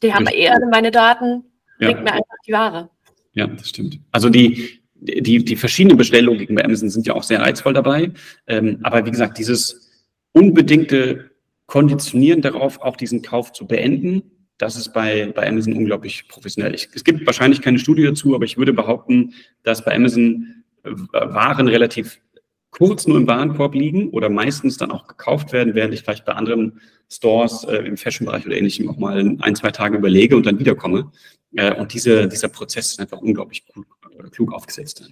[0.02, 1.44] Die haben eh alle meine Daten,
[1.78, 2.02] bringt ja.
[2.02, 2.90] mir einfach die Ware.
[3.32, 4.00] Ja, das stimmt.
[4.10, 8.10] Also die, die, die verschiedenen Bestelllogiken bei Amazon sind ja auch sehr reizvoll dabei.
[8.46, 9.88] Ähm, aber wie gesagt, dieses
[10.32, 11.30] unbedingte
[11.66, 14.22] Konditionieren darauf, auch diesen Kauf zu beenden,
[14.60, 16.74] das ist bei, bei Amazon unglaublich professionell.
[16.74, 20.90] Ich, es gibt wahrscheinlich keine Studie dazu, aber ich würde behaupten, dass bei Amazon äh,
[21.12, 22.20] Waren relativ
[22.70, 26.34] kurz nur im Warenkorb liegen oder meistens dann auch gekauft werden, während ich vielleicht bei
[26.34, 30.58] anderen Stores äh, im Fashion-Bereich oder ähnlichem auch mal ein, zwei Tage überlege und dann
[30.58, 31.10] wiederkomme.
[31.56, 33.86] Äh, und diese, dieser Prozess ist einfach unglaublich klug,
[34.18, 35.10] äh, klug aufgesetzt.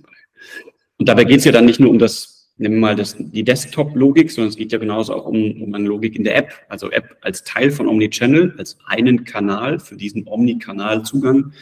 [0.99, 3.45] Und dabei geht es ja dann nicht nur um das nehmen wir mal das, die
[3.45, 6.53] Desktop-Logik, sondern es geht ja genauso auch um, um eine Logik in der App.
[6.69, 11.53] Also App als Teil von Omnichannel, als einen Kanal für diesen Omnikanal-Zugang.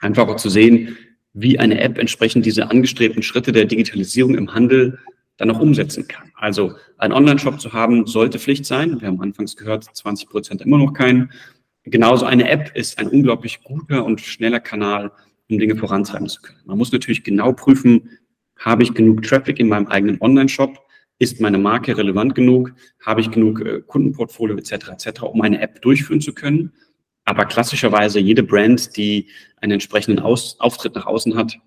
[0.00, 0.96] Einfach auch zu sehen,
[1.32, 4.98] wie eine App entsprechend diese angestrebten Schritte der Digitalisierung im Handel
[5.38, 6.30] dann auch umsetzen kann.
[6.34, 9.00] Also ein Online-Shop zu haben, sollte Pflicht sein.
[9.00, 11.32] Wir haben anfangs gehört, 20 Prozent immer noch keinen.
[11.84, 15.10] Genauso eine App ist ein unglaublich guter und schneller Kanal,
[15.48, 16.60] um Dinge vorantreiben zu können.
[16.66, 18.10] Man muss natürlich genau prüfen,
[18.64, 20.78] habe ich genug Traffic in meinem eigenen Online-Shop?
[21.18, 22.72] Ist meine Marke relevant genug?
[23.04, 24.72] Habe ich genug äh, Kundenportfolio etc.
[24.90, 26.72] etc., um eine App durchführen zu können?
[27.24, 29.28] Aber klassischerweise jede Brand, die
[29.60, 31.58] einen entsprechenden Aus Auftritt nach außen hat,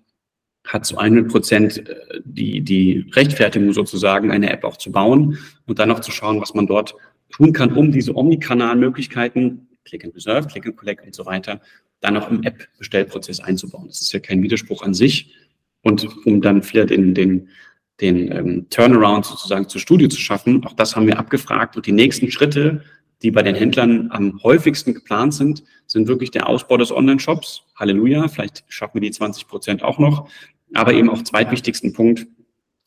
[0.66, 5.78] hat zu 100 Prozent äh, die, die Rechtfertigung sozusagen, eine App auch zu bauen und
[5.78, 6.94] dann noch zu schauen, was man dort
[7.30, 11.60] tun kann, um diese Omnikanal-Möglichkeiten, Click and Reserve, Click and Collect und so weiter,
[12.00, 13.88] dann auch im App-Bestellprozess einzubauen.
[13.88, 15.34] Das ist ja kein Widerspruch an sich,
[15.86, 17.48] Und um dann vielleicht den, den,
[18.00, 21.76] den ähm, Turnaround sozusagen zur Studie zu schaffen, auch das haben wir abgefragt.
[21.76, 22.82] Und die nächsten Schritte,
[23.22, 27.66] die bei den Händlern am häufigsten geplant sind, sind wirklich der Ausbau des Online-Shops.
[27.76, 30.28] Halleluja, vielleicht schaffen wir die 20 Prozent auch noch.
[30.74, 32.26] Aber eben auch zweitwichtigsten Punkt,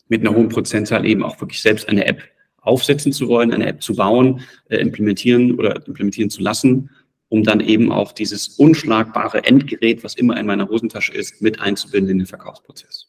[0.08, 2.22] mit einer hohen Prozentzahl eben auch wirklich selbst eine App
[2.60, 6.90] aufsetzen zu wollen, eine App zu bauen, äh, implementieren oder implementieren zu lassen,
[7.30, 12.10] um dann eben auch dieses unschlagbare Endgerät, was immer in meiner Hosentasche ist, mit einzubinden
[12.10, 13.06] in den Verkaufsprozess.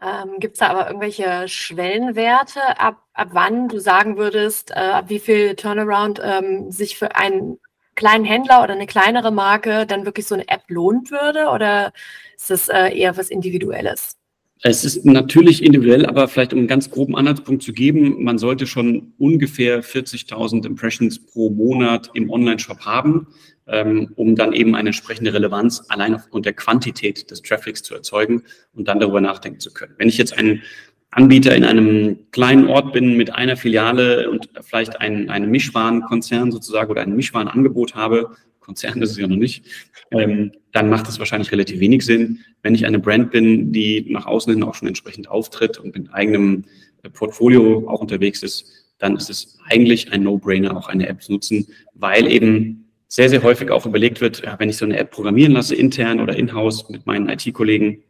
[0.00, 5.08] Ähm, Gibt es da aber irgendwelche Schwellenwerte, ab, ab wann du sagen würdest, äh, ab
[5.08, 7.58] wie viel Turnaround ähm, sich für einen
[7.94, 11.48] kleinen Händler oder eine kleinere Marke dann wirklich so eine App lohnt würde?
[11.48, 11.92] Oder
[12.36, 14.16] ist das äh, eher was Individuelles?
[14.62, 18.66] Es ist natürlich individuell, aber vielleicht um einen ganz groben Anhaltspunkt zu geben, man sollte
[18.66, 23.26] schon ungefähr 40.000 Impressions pro Monat im Online-Shop haben,
[23.66, 28.42] ähm, um dann eben eine entsprechende Relevanz allein aufgrund der Quantität des Traffics zu erzeugen
[28.72, 29.94] und dann darüber nachdenken zu können.
[29.98, 30.62] Wenn ich jetzt ein
[31.10, 36.90] Anbieter in einem kleinen Ort bin mit einer Filiale und vielleicht ein, einem Mischwarenkonzern sozusagen
[36.90, 38.30] oder ein Mischwarenangebot habe,
[38.64, 39.66] Konzern ist es ja noch nicht,
[40.10, 42.40] ähm, dann macht es wahrscheinlich relativ wenig Sinn.
[42.62, 46.12] Wenn ich eine Brand bin, die nach außen hin auch schon entsprechend auftritt und mit
[46.12, 46.64] eigenem
[47.02, 51.32] äh, Portfolio auch unterwegs ist, dann ist es eigentlich ein No-Brainer, auch eine App zu
[51.32, 55.52] nutzen, weil eben sehr, sehr häufig auch überlegt wird, wenn ich so eine App programmieren
[55.52, 58.02] lasse, intern oder in-house mit meinen IT-Kollegen,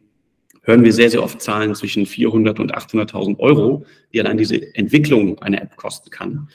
[0.63, 5.39] hören wir sehr, sehr oft Zahlen zwischen 400 und 800.000 Euro, die allein diese Entwicklung
[5.41, 6.49] einer App kosten kann.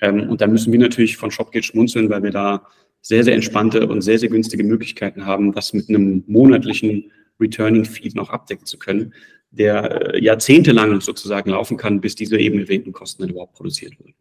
[0.00, 2.66] Ähm, und da müssen wir natürlich von ShopGate schmunzeln, weil wir da
[3.02, 8.14] sehr, sehr entspannte und sehr, sehr günstige Möglichkeiten haben, das mit einem monatlichen Returning Feed
[8.14, 9.12] noch abdecken zu können,
[9.50, 14.14] der äh, jahrzehntelang sozusagen laufen kann, bis diese eben erwähnten Kosten dann überhaupt produziert wurden.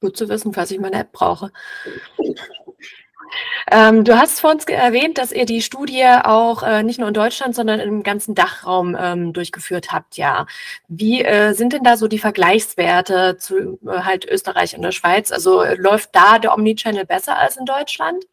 [0.00, 1.50] Gut zu wissen, falls ich meine App brauche.
[3.70, 7.14] Ähm, du hast vor uns erwähnt, dass ihr die Studie auch äh, nicht nur in
[7.14, 10.46] Deutschland, sondern im ganzen Dachraum ähm, durchgeführt habt, ja.
[10.88, 15.30] Wie äh, sind denn da so die Vergleichswerte zu äh, halt Österreich und der Schweiz?
[15.30, 18.24] Also läuft da der Omnichannel besser als in Deutschland?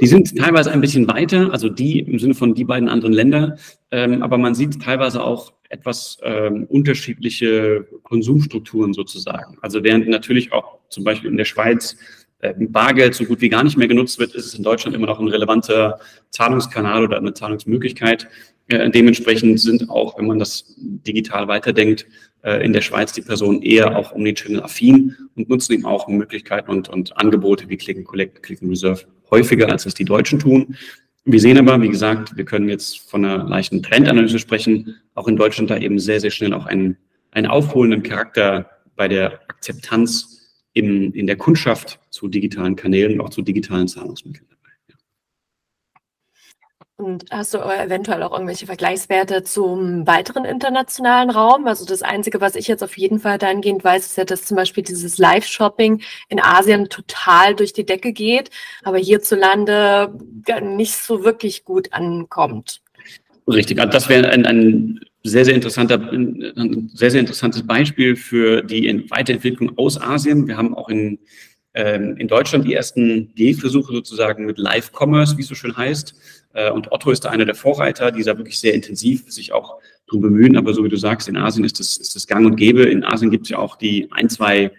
[0.00, 3.56] Die sind teilweise ein bisschen weiter, also die im Sinne von die beiden anderen Länder,
[3.90, 9.56] ähm, aber man sieht teilweise auch etwas ähm, unterschiedliche Konsumstrukturen sozusagen.
[9.62, 13.64] Also während natürlich auch zum Beispiel in der Schweiz äh, Bargeld so gut wie gar
[13.64, 15.98] nicht mehr genutzt wird, ist es in Deutschland immer noch ein relevanter
[16.30, 18.28] Zahlungskanal oder eine Zahlungsmöglichkeit.
[18.68, 22.06] Äh, dementsprechend sind auch, wenn man das digital weiterdenkt,
[22.42, 26.88] äh, in der Schweiz die Personen eher auch Omnichannel-affin und nutzen eben auch Möglichkeiten und,
[26.88, 30.76] und Angebote wie Click and Collect, Click and Reserve häufiger, als es die Deutschen tun.
[31.24, 35.36] Wir sehen aber, wie gesagt, wir können jetzt von einer leichten Trendanalyse sprechen, auch in
[35.36, 36.96] Deutschland da eben sehr, sehr schnell auch einen,
[37.32, 43.30] einen aufholenden Charakter bei der Akzeptanz in, in der Kundschaft zu digitalen Kanälen und auch
[43.30, 44.56] zu digitalen Zahlungsmitteln dabei.
[46.98, 51.66] Und hast du eventuell auch irgendwelche Vergleichswerte zum weiteren internationalen Raum?
[51.66, 54.56] Also das Einzige, was ich jetzt auf jeden Fall dahingehend weiß, ist ja, dass zum
[54.56, 56.00] Beispiel dieses Live-Shopping
[56.30, 58.48] in Asien total durch die Decke geht,
[58.82, 60.14] aber hierzulande
[60.62, 62.80] nicht so wirklich gut ankommt.
[63.46, 68.62] Richtig, also das wäre ein, ein sehr, sehr interessanter, ein sehr, sehr interessantes Beispiel für
[68.62, 70.48] die Weiterentwicklung aus Asien.
[70.48, 71.18] Wir haben auch in,
[71.76, 76.14] ähm, in Deutschland die ersten Gehversuche sozusagen mit Live-Commerce, wie es so schön heißt.
[76.54, 79.78] Äh, und Otto ist da einer der Vorreiter, die da wirklich sehr intensiv sich auch
[80.06, 80.56] darum bemühen.
[80.56, 82.84] Aber so wie du sagst, in Asien ist das, ist das gang und gäbe.
[82.84, 84.72] In Asien gibt es ja auch die ein, zwei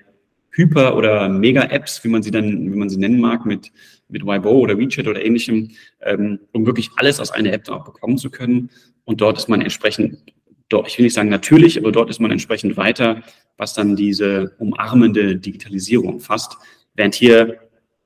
[0.50, 3.72] Hyper- oder Mega-Apps, wie man sie dann, wie man sie nennen mag, mit,
[4.10, 5.70] mit Weibo oder WeChat oder ähnlichem,
[6.02, 8.72] ähm, um wirklich alles aus einer App dann auch bekommen zu können.
[9.06, 10.18] Und dort ist man entsprechend
[10.86, 13.24] ich will nicht sagen natürlich, aber dort ist man entsprechend weiter,
[13.56, 16.58] was dann diese umarmende Digitalisierung fasst.
[16.98, 17.60] Während hier,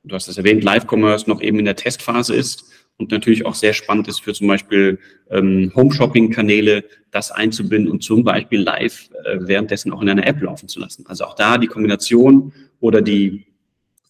[0.03, 2.65] du hast es erwähnt, Live-Commerce noch eben in der Testphase ist
[2.97, 4.99] und natürlich auch sehr spannend ist für zum Beispiel
[5.31, 10.67] ähm, Home-Shopping-Kanäle, das einzubinden und zum Beispiel live äh, währenddessen auch in einer App laufen
[10.67, 11.05] zu lassen.
[11.07, 13.47] Also auch da die Kombination oder die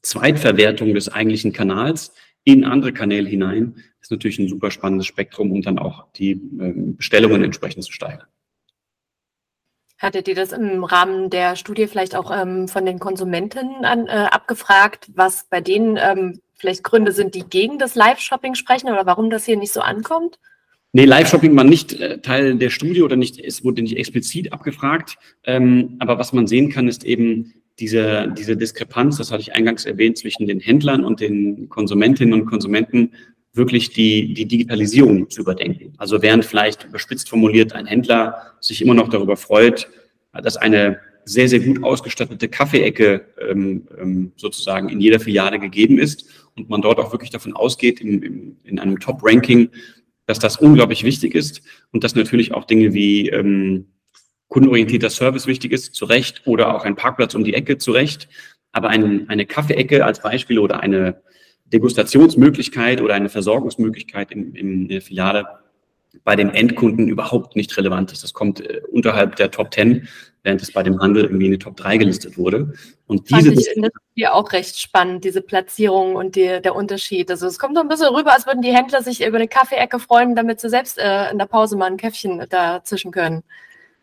[0.02, 2.13] Zweitverwertung des eigentlichen Kanals
[2.44, 6.96] in andere Kanäle hinein ist natürlich ein super spannendes Spektrum, um dann auch die ähm,
[6.98, 8.28] Bestellungen entsprechend zu steigern.
[10.02, 14.28] Hattet ihr das im Rahmen der Studie vielleicht auch ähm, von den Konsumenten an, äh,
[14.32, 19.30] abgefragt, was bei denen ähm, vielleicht Gründe sind, die gegen das Live-Shopping sprechen oder warum
[19.30, 20.40] das hier nicht so ankommt?
[20.94, 25.18] Nee, Live-Shopping war nicht äh, Teil der Studie oder nicht, es wurde nicht explizit abgefragt.
[25.44, 29.86] Ähm, aber was man sehen kann, ist eben diese, diese Diskrepanz, das hatte ich eingangs
[29.86, 33.12] erwähnt, zwischen den Händlern und den Konsumentinnen und Konsumenten,
[33.54, 35.94] wirklich die, die Digitalisierung zu überdenken.
[35.98, 39.90] Also während vielleicht überspitzt formuliert ein Händler sich immer noch darüber freut,
[40.32, 46.26] dass eine sehr, sehr gut ausgestattete Kaffeeecke ähm, ähm, sozusagen in jeder Filiale gegeben ist
[46.56, 49.70] und man dort auch wirklich davon ausgeht, in, in, in einem Top-Ranking
[50.32, 51.62] dass das unglaublich wichtig ist
[51.92, 53.88] und dass natürlich auch Dinge wie ähm,
[54.48, 58.30] kundenorientierter Service wichtig ist, zu Recht, oder auch ein Parkplatz um die Ecke, zu Recht.
[58.72, 61.22] Aber ein, eine Kaffeeecke als Beispiel oder eine
[61.74, 65.46] Degustationsmöglichkeit oder eine Versorgungsmöglichkeit in, in der Filiale
[66.24, 68.24] bei dem Endkunden überhaupt nicht relevant ist.
[68.24, 70.08] Das kommt äh, unterhalb der Top 10,
[70.44, 72.74] während es bei dem Handel irgendwie in die Top 3 gelistet wurde.
[73.08, 73.74] Und diese ich
[74.16, 77.32] hier auch recht spannend, diese Platzierung und die, der Unterschied.
[77.32, 80.00] Also es kommt so ein bisschen rüber, als würden die Händler sich über eine Kaffeeecke
[80.00, 83.44] freuen, damit sie selbst äh, in der Pause mal ein Käffchen dazwischen können.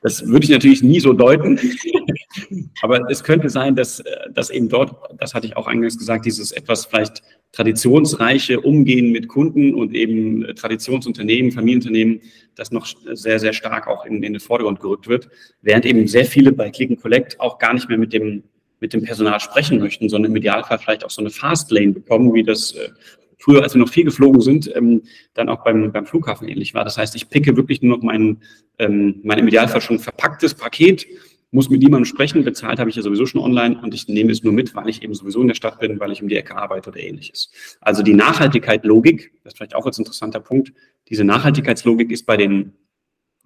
[0.01, 1.59] Das würde ich natürlich nie so deuten.
[2.83, 6.25] Aber es könnte sein, dass, äh, dass eben dort, das hatte ich auch eingangs gesagt,
[6.25, 7.23] dieses etwas vielleicht
[7.59, 12.21] traditionsreiche Umgehen mit Kunden und eben Traditionsunternehmen, Familienunternehmen,
[12.55, 15.29] das noch sehr, sehr stark auch in, in den Vordergrund gerückt wird,
[15.61, 18.45] während eben sehr viele bei Click and Collect auch gar nicht mehr mit dem,
[18.79, 22.45] mit dem Personal sprechen möchten, sondern im Idealfall vielleicht auch so eine Fastlane bekommen, wie
[22.45, 22.91] das äh,
[23.39, 25.03] früher, als wir noch viel geflogen sind, ähm,
[25.35, 26.85] dann auch beim, beim Flughafen ähnlich war.
[26.85, 28.41] Das heißt, ich picke wirklich nur noch mein,
[28.79, 31.09] ähm, mein im Idealfall schon verpacktes Paket,
[31.51, 34.43] muss mit niemandem sprechen, bezahlt habe ich ja sowieso schon online und ich nehme es
[34.43, 36.57] nur mit, weil ich eben sowieso in der Stadt bin, weil ich um die Ecke
[36.57, 37.51] arbeite oder ähnliches.
[37.81, 40.73] Also die Nachhaltigkeit-Logik, das ist vielleicht auch als interessanter Punkt,
[41.09, 42.75] diese Nachhaltigkeitslogik ist bei den,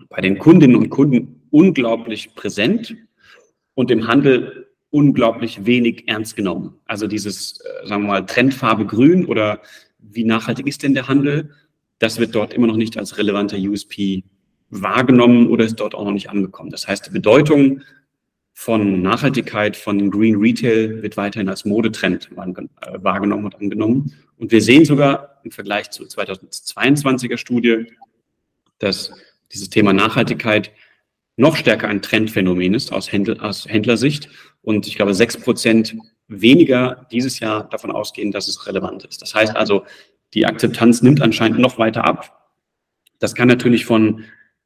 [0.09, 2.97] bei den Kundinnen und Kunden unglaublich präsent
[3.75, 6.75] und im Handel unglaublich wenig ernst genommen.
[6.87, 9.61] Also dieses, äh, sagen wir mal, Trendfarbe grün oder
[9.99, 11.51] wie nachhaltig ist denn der Handel,
[11.99, 14.25] das wird dort immer noch nicht als relevanter USP
[14.73, 16.71] wahrgenommen oder ist dort auch noch nicht angekommen.
[16.71, 17.83] Das heißt, die Bedeutung
[18.55, 22.65] von Nachhaltigkeit, von Green Retail wird weiterhin als Modetrend äh,
[22.97, 24.15] wahrgenommen und angenommen.
[24.39, 27.87] Und wir sehen sogar im Vergleich zur 2022er Studie,
[28.79, 29.13] dass
[29.53, 30.73] dieses Thema Nachhaltigkeit
[31.37, 34.31] noch stärker ein Trendphänomen ist aus, Händler, aus Händlersicht
[34.63, 35.97] und ich glaube sechs Prozent
[36.29, 39.21] weniger dieses Jahr davon ausgehen, dass es relevant ist.
[39.21, 39.85] Das heißt also,
[40.35, 42.51] die Akzeptanz nimmt anscheinend noch weiter ab.
[43.19, 44.25] Das kann natürlich von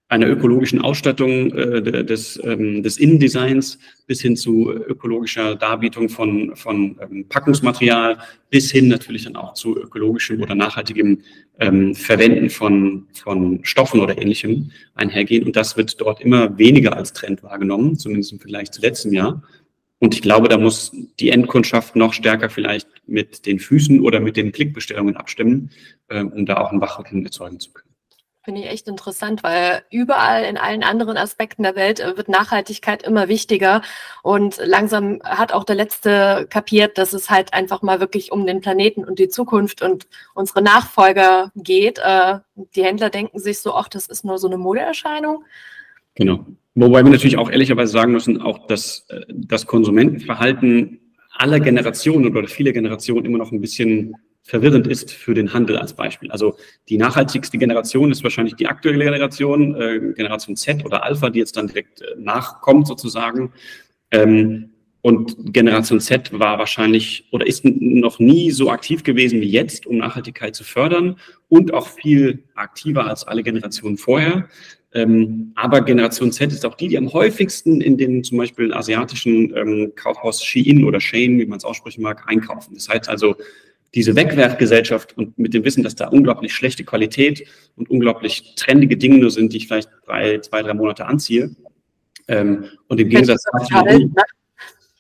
[0.09, 6.97] einer ökologischen Ausstattung äh, des, ähm, des Innendesigns bis hin zu ökologischer Darbietung von, von
[7.01, 11.23] ähm, Packungsmaterial bis hin natürlich dann auch zu ökologischem oder nachhaltigem
[11.59, 15.45] ähm, Verwenden von, von Stoffen oder ähnlichem einhergehen.
[15.45, 19.43] Und das wird dort immer weniger als Trend wahrgenommen, zumindest im Vergleich zu letztem Jahr.
[19.99, 24.37] Und ich glaube, da muss die Endkundschaft noch stärker vielleicht mit den Füßen oder mit
[24.37, 25.71] den Klickbestellungen abstimmen,
[26.09, 27.86] äh, um da auch ein Wachrütteln erzeugen zu können.
[28.47, 33.03] Finde ich echt interessant, weil überall in allen anderen Aspekten der Welt äh, wird Nachhaltigkeit
[33.03, 33.83] immer wichtiger.
[34.23, 38.61] Und langsam hat auch der Letzte kapiert, dass es halt einfach mal wirklich um den
[38.61, 41.99] Planeten und die Zukunft und unsere Nachfolger geht.
[41.99, 42.39] Äh,
[42.77, 45.43] die Händler denken sich so, ach, das ist nur so eine Modeerscheinung.
[46.15, 46.47] Genau.
[46.77, 51.01] Wobei wir natürlich auch ehrlicherweise sagen müssen, auch dass äh, das Konsumentenverhalten
[51.37, 54.15] aller Generationen oder viele Generationen immer noch ein bisschen
[54.47, 56.31] verwirrend ist für den Handel als Beispiel.
[56.31, 56.57] Also
[56.89, 61.57] die nachhaltigste Generation ist wahrscheinlich die aktuelle Generation, äh, Generation Z oder Alpha, die jetzt
[61.57, 63.53] dann direkt äh, nachkommt sozusagen.
[64.13, 64.71] Ähm,
[65.03, 69.99] und Generation Z war wahrscheinlich oder ist noch nie so aktiv gewesen wie jetzt, um
[69.99, 71.17] Nachhaltigkeit zu fördern
[71.49, 74.49] und auch viel aktiver als alle Generationen vorher.
[74.95, 79.55] Ähm, aber Generation Z ist auch die, die am häufigsten in den zum Beispiel asiatischen
[79.57, 82.75] ähm, Kaufhaus Shein oder Shane, wie man es aussprechen mag, einkaufen.
[82.75, 83.37] Das heißt also,
[83.95, 87.47] diese Wegwerfgesellschaft und mit dem Wissen, dass da unglaublich schlechte Qualität
[87.77, 91.55] und unglaublich trendige Dinge nur sind, die ich vielleicht drei, zwei, drei Monate anziehe.
[92.29, 93.85] Ähm, und im Gegensatz dazu.
[93.85, 94.13] Ne?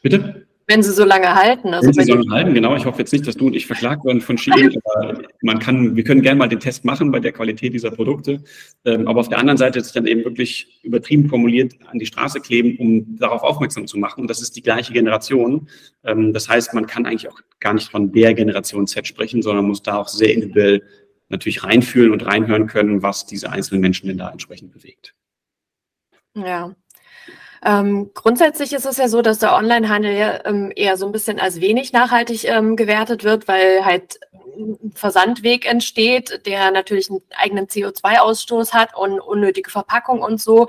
[0.02, 0.45] Bitte?
[0.68, 1.72] Wenn sie so lange halten.
[1.74, 2.74] Also wenn sie so lange halten, genau.
[2.74, 5.94] Ich hoffe jetzt nicht, dass du und ich verklagt werden von Shein, aber man kann,
[5.94, 8.42] wir können gerne mal den Test machen bei der Qualität dieser Produkte.
[8.84, 12.06] Ähm, aber auf der anderen Seite ist es dann eben wirklich übertrieben formuliert an die
[12.06, 14.22] Straße kleben, um darauf aufmerksam zu machen.
[14.22, 15.68] Und das ist die gleiche Generation.
[16.02, 19.66] Ähm, das heißt, man kann eigentlich auch gar nicht von der Generation Z sprechen, sondern
[19.66, 20.82] muss da auch sehr individuell
[21.28, 25.14] natürlich reinfühlen und reinhören können, was diese einzelnen Menschen denn da entsprechend bewegt.
[26.34, 26.74] Ja,
[27.66, 31.40] ähm, grundsätzlich ist es ja so, dass der Onlinehandel ja ähm, eher so ein bisschen
[31.40, 34.20] als wenig nachhaltig ähm, gewertet wird, weil halt
[34.56, 40.68] ein Versandweg entsteht, der natürlich einen eigenen CO2-Ausstoß hat und unnötige Verpackung und so.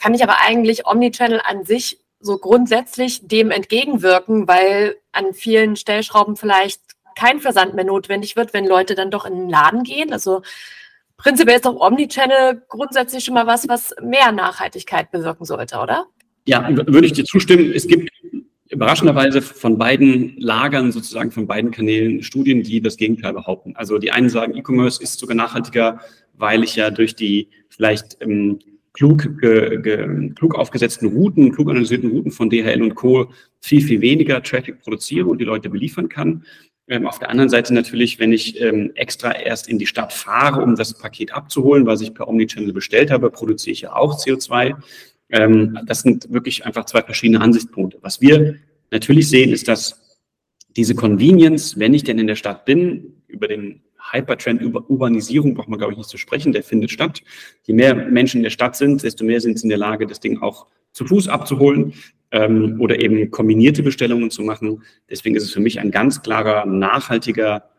[0.00, 6.34] Kann ich aber eigentlich Omnichannel an sich so grundsätzlich dem entgegenwirken, weil an vielen Stellschrauben
[6.34, 6.80] vielleicht
[7.14, 10.12] kein Versand mehr notwendig wird, wenn Leute dann doch in den Laden gehen.
[10.12, 10.42] Also
[11.16, 16.08] prinzipiell ist doch Omnichannel grundsätzlich schon mal was, was mehr Nachhaltigkeit bewirken sollte, oder?
[16.46, 17.72] Ja, würde ich dir zustimmen.
[17.72, 18.10] Es gibt
[18.68, 23.76] überraschenderweise von beiden Lagern, sozusagen von beiden Kanälen, Studien, die das Gegenteil behaupten.
[23.76, 26.00] Also die einen sagen, E-Commerce ist sogar nachhaltiger,
[26.34, 28.58] weil ich ja durch die vielleicht ähm,
[28.94, 33.30] klug, ge, ge, klug aufgesetzten Routen, klug analysierten Routen von DHL und Co.
[33.60, 36.44] viel, viel weniger Traffic produziere und die Leute beliefern kann.
[36.88, 40.62] Ähm, auf der anderen Seite natürlich, wenn ich ähm, extra erst in die Stadt fahre,
[40.62, 44.74] um das Paket abzuholen, was ich per Omnichannel bestellt habe, produziere ich ja auch CO2.
[45.32, 47.98] Ähm, das sind wirklich einfach zwei verschiedene Ansichtspunkte.
[48.02, 48.56] Was wir
[48.90, 50.16] natürlich sehen, ist, dass
[50.76, 55.68] diese Convenience, wenn ich denn in der Stadt bin, über den Hypertrend über Urbanisierung braucht
[55.68, 57.22] man, glaube ich, nicht zu sprechen, der findet statt.
[57.64, 60.20] Je mehr Menschen in der Stadt sind, desto mehr sind sie in der Lage, das
[60.20, 61.94] Ding auch zu Fuß abzuholen
[62.30, 64.82] ähm, oder eben kombinierte Bestellungen zu machen.
[65.08, 67.70] Deswegen ist es für mich ein ganz klarer, nachhaltiger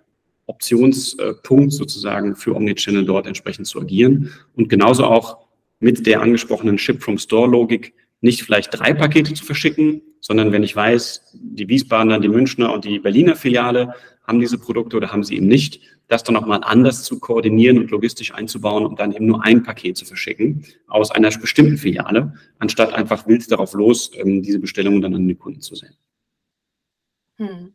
[0.45, 4.31] Optionspunkt sozusagen für Omnichannel dort entsprechend zu agieren.
[4.55, 5.42] Und genauso auch
[5.83, 11.67] mit der angesprochenen Ship-from-Store-Logik nicht vielleicht drei Pakete zu verschicken, sondern wenn ich weiß, die
[11.67, 13.93] Wiesbadener, die Münchner und die Berliner Filiale
[14.25, 17.91] haben diese Produkte oder haben sie eben nicht, das dann nochmal anders zu koordinieren und
[17.91, 22.93] logistisch einzubauen und dann eben nur ein Paket zu verschicken aus einer bestimmten Filiale, anstatt
[22.93, 25.97] einfach wild darauf los, ähm, diese Bestellungen dann an den Kunden zu senden.
[27.37, 27.73] Hm.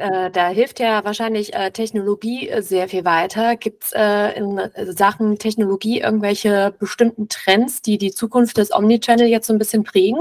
[0.00, 3.56] Äh, da hilft ja wahrscheinlich äh, Technologie äh, sehr viel weiter.
[3.56, 4.58] Gibt es äh, in
[4.94, 10.20] Sachen Technologie irgendwelche bestimmten Trends, die die Zukunft des Omnichannel jetzt so ein bisschen prägen?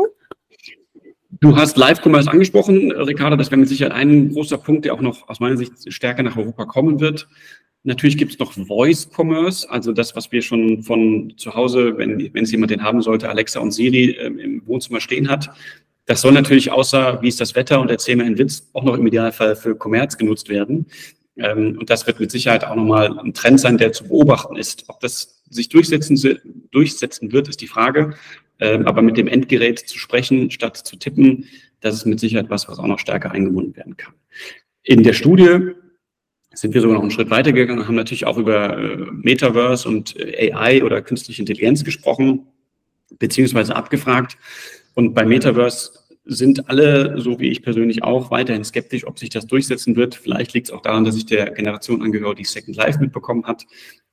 [1.40, 3.38] Du hast Live-Commerce angesprochen, Ricardo.
[3.38, 6.36] Das wäre mit Sicherheit ein großer Punkt, der auch noch aus meiner Sicht stärker nach
[6.36, 7.30] Europa kommen wird.
[7.84, 12.44] Natürlich gibt es noch Voice-Commerce, also das, was wir schon von zu Hause, wenn, wenn
[12.44, 15.50] es jemand den haben sollte, Alexa und Siri ähm, im Wohnzimmer stehen hat.
[16.10, 18.98] Das soll natürlich außer, wie ist das Wetter und erzähl mir einen Witz, auch noch
[18.98, 20.88] im Idealfall für Kommerz genutzt werden.
[21.38, 24.86] Ähm, und das wird mit Sicherheit auch nochmal ein Trend sein, der zu beobachten ist.
[24.88, 26.18] Ob das sich durchsetzen,
[26.72, 28.16] durchsetzen wird, ist die Frage.
[28.60, 31.46] Ähm, aber mit dem Endgerät zu sprechen, statt zu tippen,
[31.80, 34.16] das ist mit Sicherheit was, was auch noch stärker eingebunden werden kann.
[34.82, 35.74] In der Studie
[36.56, 40.52] sind wir sogar noch einen Schritt weitergegangen, haben natürlich auch über äh, Metaverse und äh,
[40.54, 42.48] AI oder künstliche Intelligenz gesprochen,
[43.20, 44.40] beziehungsweise abgefragt.
[44.96, 45.92] Und bei Metaverse
[46.26, 50.16] sind alle, so wie ich persönlich auch, weiterhin skeptisch, ob sich das durchsetzen wird.
[50.16, 53.66] Vielleicht liegt es auch daran, dass sich der Generation angehört, die Second Life mitbekommen hat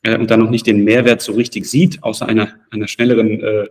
[0.02, 3.66] äh, und dann noch nicht den Mehrwert so richtig sieht, außer einer, einer schnelleren äh,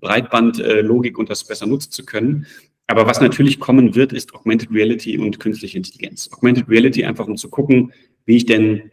[0.00, 2.46] Breitbandlogik äh, und das besser nutzen zu können.
[2.86, 6.30] Aber was natürlich kommen wird, ist Augmented Reality und künstliche Intelligenz.
[6.32, 7.92] Augmented Reality einfach, um zu gucken,
[8.24, 8.90] wie ich denn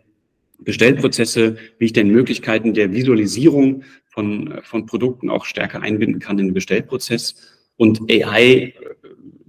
[0.60, 3.84] Bestellprozesse, wie ich denn Möglichkeiten der Visualisierung
[4.16, 7.36] von, von Produkten auch stärker einbinden kann in den Bestellprozess.
[7.76, 8.74] Und AI,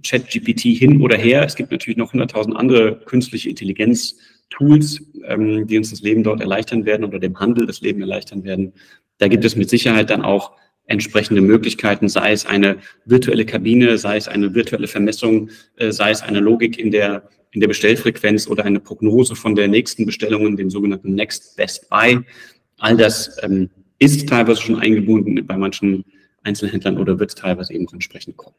[0.05, 1.43] ChatGPT hin oder her.
[1.43, 6.85] Es gibt natürlich noch 100.000 andere künstliche Intelligenz-Tools, ähm, die uns das Leben dort erleichtern
[6.85, 8.73] werden oder dem Handel das Leben erleichtern werden.
[9.17, 10.51] Da gibt es mit Sicherheit dann auch
[10.85, 16.21] entsprechende Möglichkeiten, sei es eine virtuelle Kabine, sei es eine virtuelle Vermessung, äh, sei es
[16.21, 20.69] eine Logik in der, in der Bestellfrequenz oder eine Prognose von der nächsten Bestellung, dem
[20.69, 22.19] sogenannten Next Best Buy.
[22.79, 23.69] All das ähm,
[23.99, 26.05] ist teilweise schon eingebunden bei manchen
[26.43, 28.55] Einzelhändlern oder wird teilweise eben entsprechend kommen.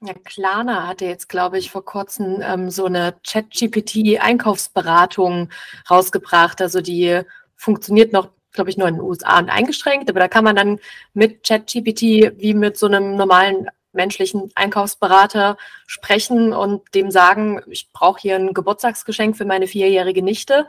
[0.00, 5.50] Ja, Klarna hatte jetzt, glaube ich, vor kurzem ähm, so eine Chat-GPT-Einkaufsberatung
[5.90, 6.62] rausgebracht.
[6.62, 7.22] Also die
[7.56, 10.80] funktioniert noch glaube ich, nur in den USA und eingeschränkt, aber da kann man dann
[11.14, 18.20] mit ChatGPT wie mit so einem normalen menschlichen Einkaufsberater sprechen und dem sagen, ich brauche
[18.20, 20.66] hier ein Geburtstagsgeschenk für meine vierjährige Nichte.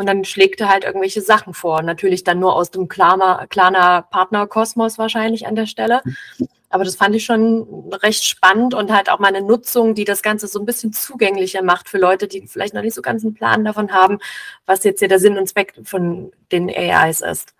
[0.00, 1.82] Und dann schlägt er halt irgendwelche Sachen vor.
[1.82, 6.00] Natürlich dann nur aus dem Klarna, Klarna Partnerkosmos wahrscheinlich an der Stelle.
[6.70, 7.66] Aber das fand ich schon
[8.02, 11.60] recht spannend und halt auch mal eine Nutzung, die das Ganze so ein bisschen zugänglicher
[11.60, 14.20] macht für Leute, die vielleicht noch nicht so ganz einen Plan davon haben,
[14.64, 17.52] was jetzt hier der Sinn und Zweck von den AIs ist.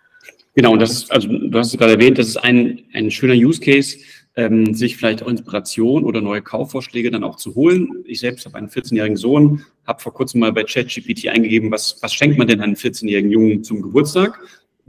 [0.54, 3.60] Genau, und das also du hast es gerade erwähnt, das ist ein, ein schöner Use
[3.60, 3.98] Case,
[4.36, 8.04] ähm, sich vielleicht auch Inspiration oder neue Kaufvorschläge dann auch zu holen.
[8.04, 12.14] Ich selbst habe einen 14-jährigen Sohn, habe vor kurzem mal bei ChatGPT eingegeben, was, was
[12.14, 14.38] schenkt man denn einem 14-jährigen Jungen zum Geburtstag?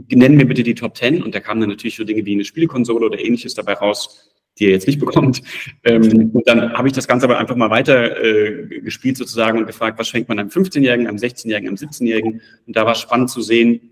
[0.09, 2.45] nennen mir bitte die Top 10 und da kamen dann natürlich so Dinge wie eine
[2.45, 5.41] Spielkonsole oder ähnliches dabei raus, die er jetzt nicht bekommt.
[5.83, 9.67] Ähm, und dann habe ich das Ganze aber einfach mal weiter äh, gespielt sozusagen und
[9.67, 12.41] gefragt, was schenkt man einem 15-Jährigen, einem 16-Jährigen, einem 17-Jährigen?
[12.67, 13.91] Und da war es spannend zu sehen,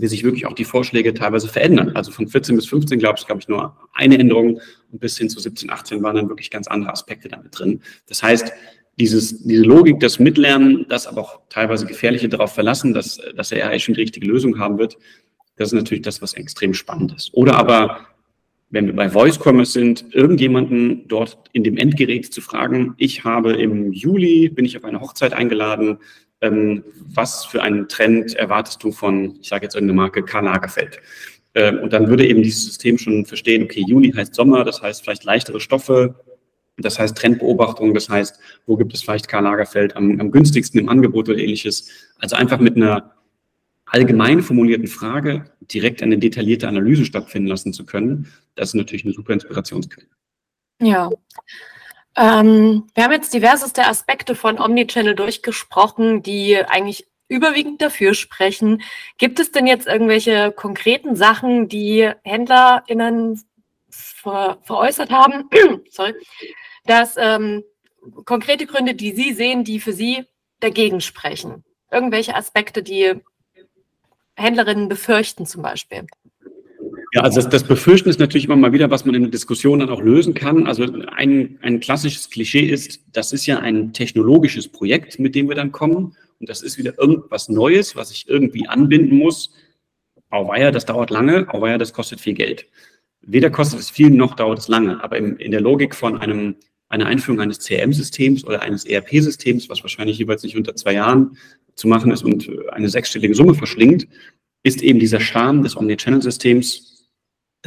[0.00, 1.92] wie sich wirklich auch die Vorschläge teilweise verändern.
[1.94, 5.28] Also von 14 bis 15 glaube ich, glaube ich, nur eine Änderung und bis hin
[5.28, 7.80] zu 17, 18 waren dann wirklich ganz andere Aspekte damit drin.
[8.06, 8.52] Das heißt,
[8.98, 13.68] dieses, diese Logik, das Mitlernen, das aber auch teilweise Gefährliche darauf verlassen, dass, dass er
[13.68, 14.98] eigentlich schon die richtige Lösung haben wird,
[15.56, 17.32] das ist natürlich das, was extrem spannend ist.
[17.34, 18.06] Oder aber,
[18.70, 23.52] wenn wir bei Voice Commerce sind, irgendjemanden dort in dem Endgerät zu fragen, ich habe
[23.54, 25.98] im Juli, bin ich auf eine Hochzeit eingeladen,
[26.40, 26.84] ähm,
[27.14, 31.00] was für einen Trend erwartest du von, ich sage jetzt irgendeine Marke, Karl Lagerfeld?
[31.54, 35.02] Ähm, und dann würde eben dieses System schon verstehen, okay, Juli heißt Sommer, das heißt
[35.02, 36.14] vielleicht leichtere Stoffe,
[36.76, 40.88] das heißt Trendbeobachtung, das heißt, wo gibt es vielleicht Karl Lagerfeld am, am günstigsten im
[40.88, 41.90] Angebot oder ähnliches.
[42.18, 43.14] Also einfach mit einer
[43.86, 49.14] allgemein formulierten Frage direkt eine detaillierte Analyse stattfinden lassen zu können, das ist natürlich eine
[49.14, 50.06] super Inspirationsquelle.
[50.80, 51.10] Ja.
[52.18, 58.82] Ähm, wir haben jetzt diverseste Aspekte von Omnichannel durchgesprochen, die eigentlich überwiegend dafür sprechen.
[59.18, 63.40] Gibt es denn jetzt irgendwelche konkreten Sachen, die HändlerInnen
[63.90, 65.48] ver veräußert haben,
[65.90, 66.14] sorry,
[66.86, 67.62] dass ähm,
[68.24, 70.24] konkrete Gründe, die Sie sehen, die für Sie
[70.58, 71.64] dagegen sprechen?
[71.90, 73.14] Irgendwelche Aspekte, die
[74.34, 76.06] Händlerinnen befürchten zum Beispiel?
[77.12, 79.78] Ja, also das, das Befürchten ist natürlich immer mal wieder, was man in der Diskussion
[79.78, 80.66] dann auch lösen kann.
[80.66, 80.84] Also
[81.16, 85.72] ein, ein klassisches Klischee ist, das ist ja ein technologisches Projekt, mit dem wir dann
[85.72, 86.14] kommen.
[86.38, 89.52] Und das ist wieder irgendwas Neues, was ich irgendwie anbinden muss.
[90.30, 91.52] Auweia, das dauert lange.
[91.52, 92.66] Auweia, das kostet viel Geld.
[93.22, 95.02] Weder kostet es viel, noch dauert es lange.
[95.02, 96.56] Aber in, in der Logik von einem,
[96.90, 101.38] einer Einführung eines CRM-Systems oder eines ERP-Systems, was wahrscheinlich jeweils nicht unter zwei Jahren
[101.74, 104.06] zu machen ist und eine sechsstellige Summe verschlingt,
[104.62, 106.87] ist eben dieser Charme des Omnichannel-Systems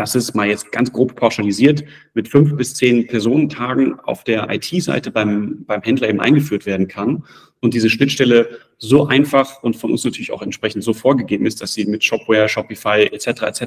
[0.02, 1.84] dass es mal jetzt ganz grob pauschalisiert
[2.16, 7.24] mit fünf bis zehn Personentagen auf der IT-Seite beim, beim Händler eben eingeführt werden kann
[7.60, 8.50] und diese Schnittstelle
[8.80, 12.50] so einfach und von uns natürlich auch entsprechend so vorgegeben ist, dass sie mit Shopware,
[12.50, 13.44] Shopify etc.
[13.44, 13.64] etc.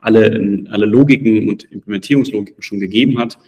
[0.00, 3.38] alle, alle Logiken und Implementierungslogiken schon gegeben hat,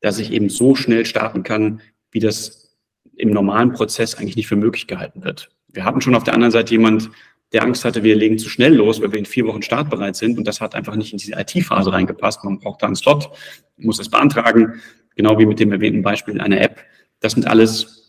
[0.00, 1.80] dass ich eben so schnell starten kann,
[2.12, 2.76] wie das
[3.16, 5.50] im normalen Prozess eigentlich nicht für möglich gehalten wird.
[5.72, 7.10] Wir hatten schon auf der anderen Seite jemand,
[7.52, 10.38] der Angst hatte, wir legen zu schnell los, weil wir in vier Wochen startbereit sind.
[10.38, 12.42] Und das hat einfach nicht in diese IT-Phase reingepasst.
[12.44, 13.30] Man braucht da einen Slot,
[13.76, 14.80] muss es beantragen,
[15.14, 16.80] genau wie mit dem erwähnten Beispiel in einer App.
[17.20, 18.04] Das sind alles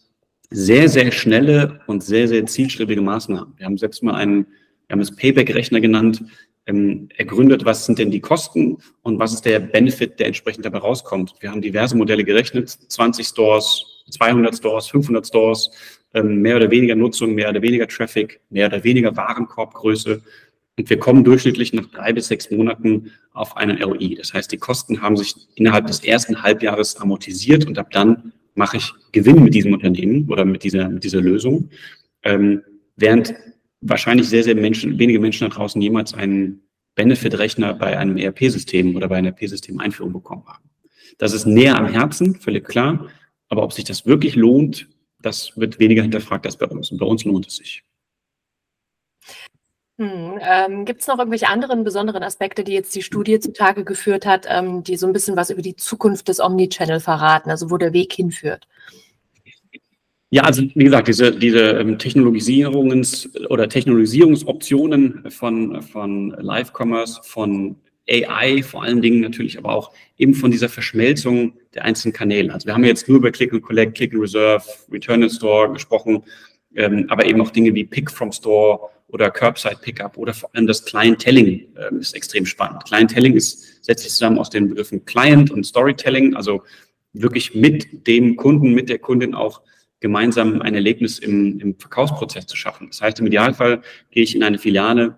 [0.50, 3.54] sehr, sehr schnelle und sehr, sehr zielstrebige Maßnahmen.
[3.58, 4.48] Wir haben selbst mal einen,
[4.88, 6.24] wir haben es Payback-Rechner genannt,
[6.68, 10.80] ähm, ergründet, was sind denn die Kosten und was ist der Benefit, der entsprechend dabei
[10.80, 11.36] rauskommt.
[11.40, 15.72] Wir haben diverse Modelle gerechnet, 20 Stores, 200 Stores, 500 Stores,
[16.24, 20.22] mehr oder weniger Nutzung, mehr oder weniger Traffic, mehr oder weniger Warenkorbgröße.
[20.78, 24.16] Und wir kommen durchschnittlich nach drei bis sechs Monaten auf einen ROI.
[24.16, 28.78] Das heißt, die Kosten haben sich innerhalb des ersten Halbjahres amortisiert und ab dann mache
[28.78, 31.70] ich Gewinn mit diesem Unternehmen oder mit dieser, mit dieser Lösung.
[32.24, 32.62] Ähm,
[32.96, 33.34] während
[33.82, 36.62] wahrscheinlich sehr, sehr Menschen, wenige Menschen da draußen jemals einen
[36.96, 40.70] Benefit-Rechner bei einem ERP-System oder bei einer ERP-System-Einführung bekommen haben.
[41.18, 43.10] Das ist näher am Herzen, völlig klar.
[43.50, 44.88] Aber ob sich das wirklich lohnt,
[45.26, 46.92] das wird weniger hinterfragt als bei uns.
[46.92, 47.84] Und bei uns lohnt es sich.
[49.98, 54.26] Hm, ähm, Gibt es noch irgendwelche anderen besonderen Aspekte, die jetzt die Studie zutage geführt
[54.26, 57.78] hat, ähm, die so ein bisschen was über die Zukunft des Omnichannel verraten, also wo
[57.78, 58.68] der Weg hinführt?
[60.32, 67.78] Ja, also wie gesagt, diese, diese ähm, Technologisierungs- oder Technologisierungsoptionen von, von Live-Commerce, von
[68.10, 72.54] AI vor allen Dingen natürlich, aber auch eben von dieser Verschmelzung der einzelnen Kanäle.
[72.54, 75.72] Also wir haben jetzt nur über Click and Collect, Click and Reserve, Return in Store
[75.72, 76.24] gesprochen,
[76.76, 80.68] ähm, aber eben auch Dinge wie Pick from Store oder Curbside Pickup oder vor allem
[80.68, 82.86] das Clientelling ähm, ist extrem spannend.
[82.86, 86.64] Clientelling ist, setzt sich zusammen aus den Begriffen Client und Storytelling, also
[87.14, 89.62] wirklich mit dem Kunden, mit der Kundin auch
[90.00, 92.88] gemeinsam ein Erlebnis im, im Verkaufsprozess zu schaffen.
[92.88, 95.18] Das heißt, im Idealfall gehe ich in eine Filiale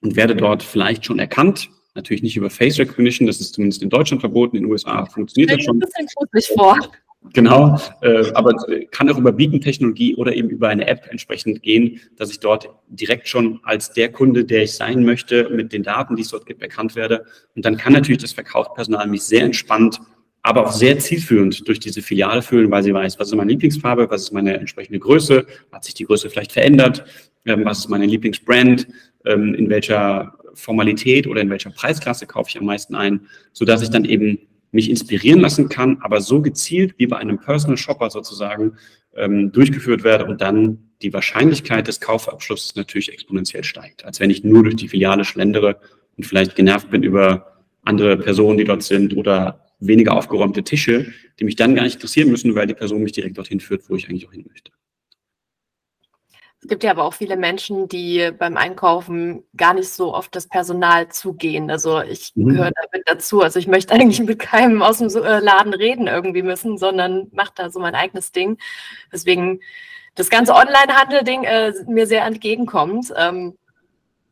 [0.00, 3.88] und werde dort vielleicht schon erkannt Natürlich nicht über Face Recognition, das ist zumindest in
[3.88, 5.76] Deutschland verboten, in den USA funktioniert das schon.
[5.76, 6.78] Ein bisschen gruselig vor.
[7.32, 8.52] Genau, äh, aber
[8.90, 13.28] kann auch über Beacon-Technologie oder eben über eine App entsprechend gehen, dass ich dort direkt
[13.28, 16.60] schon als der Kunde, der ich sein möchte, mit den Daten, die es dort gibt,
[16.60, 17.24] erkannt werde.
[17.56, 20.00] Und dann kann natürlich das Verkaufspersonal mich sehr entspannt,
[20.42, 24.10] aber auch sehr zielführend durch diese Filiale fühlen, weil sie weiß, was ist meine Lieblingsfarbe,
[24.10, 27.06] was ist meine entsprechende Größe, hat sich die Größe vielleicht verändert,
[27.46, 28.86] ähm, was ist meine Lieblingsbrand,
[29.24, 33.90] ähm, in welcher Formalität oder in welcher Preisklasse kaufe ich am meisten ein, sodass ich
[33.90, 34.38] dann eben
[34.72, 38.76] mich inspirieren lassen kann, aber so gezielt wie bei einem Personal Shopper sozusagen
[39.14, 44.42] ähm, durchgeführt werde und dann die Wahrscheinlichkeit des Kaufabschlusses natürlich exponentiell steigt, als wenn ich
[44.42, 45.78] nur durch die Filiale schlendere
[46.16, 51.44] und vielleicht genervt bin über andere Personen, die dort sind oder weniger aufgeräumte Tische, die
[51.44, 54.08] mich dann gar nicht interessieren müssen, weil die Person mich direkt dorthin führt, wo ich
[54.08, 54.72] eigentlich auch hin möchte.
[56.64, 60.48] Es gibt ja aber auch viele Menschen, die beim Einkaufen gar nicht so oft das
[60.48, 61.70] Personal zugehen.
[61.70, 62.48] Also ich mhm.
[62.48, 63.42] gehöre damit dazu.
[63.42, 67.52] Also ich möchte eigentlich mit keinem aus dem äh, Laden reden irgendwie müssen, sondern mache
[67.54, 68.56] da so mein eigenes Ding.
[69.12, 69.60] Deswegen
[70.14, 73.12] das ganze Online-Handel-Ding äh, mir sehr entgegenkommt.
[73.14, 73.58] Ähm,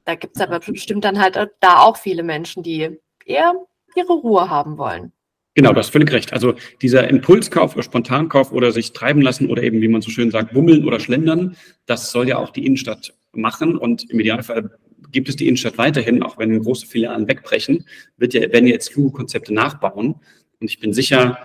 [0.06, 3.52] da gibt es aber bestimmt dann halt da auch viele Menschen, die eher
[3.94, 5.12] ihre Ruhe haben wollen.
[5.54, 6.32] Genau, du hast völlig recht.
[6.32, 10.30] Also dieser Impulskauf oder Spontankauf oder sich treiben lassen oder eben, wie man so schön
[10.30, 13.76] sagt, bummeln oder schlendern, das soll ja auch die Innenstadt machen.
[13.76, 14.70] Und im Idealfall
[15.10, 17.84] gibt es die Innenstadt weiterhin, auch wenn große Filialen wegbrechen,
[18.16, 20.14] wird ja, werden jetzt Konzepte nachbauen.
[20.60, 21.38] Und ich bin sicher,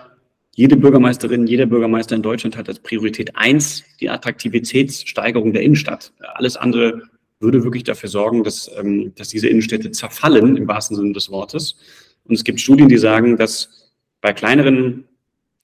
[0.55, 6.13] jede Bürgermeisterin, jeder Bürgermeister in Deutschland hat als Priorität eins die Attraktivitätssteigerung der Innenstadt.
[6.33, 7.03] Alles andere
[7.39, 11.75] würde wirklich dafür sorgen, dass, ähm, dass diese Innenstädte zerfallen, im wahrsten Sinne des Wortes.
[12.23, 13.86] Und es gibt Studien, die sagen, dass
[14.27, 15.05] bei kleineren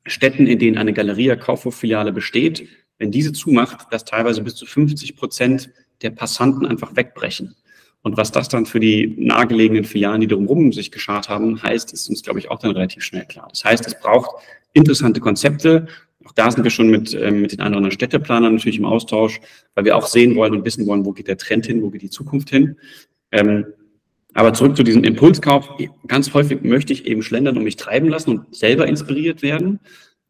[0.05, 2.65] Städten, in denen eine Galeria Kaufhof-Filiale besteht,
[2.97, 5.69] wenn diese zumacht, dass teilweise bis zu 50 Prozent
[6.01, 7.57] der Passanten einfach wegbrechen.
[8.03, 12.07] Und was das dann für die nahegelegenen Filialen, die drumherum sich geschart haben, heißt, ist
[12.07, 13.49] uns, glaube ich, auch dann relativ schnell klar.
[13.49, 14.41] Das heißt, es braucht
[14.71, 15.87] interessante Konzepte.
[16.23, 19.41] Auch da sind wir schon mit, äh, mit den anderen Städteplanern natürlich im Austausch,
[19.75, 22.01] weil wir auch sehen wollen und wissen wollen, wo geht der Trend hin, wo geht
[22.01, 22.77] die Zukunft hin.
[23.29, 23.65] Ähm,
[24.33, 25.69] aber zurück zu diesem Impulskauf.
[26.07, 29.79] Ganz häufig möchte ich eben schlendern und mich treiben lassen und selber inspiriert werden.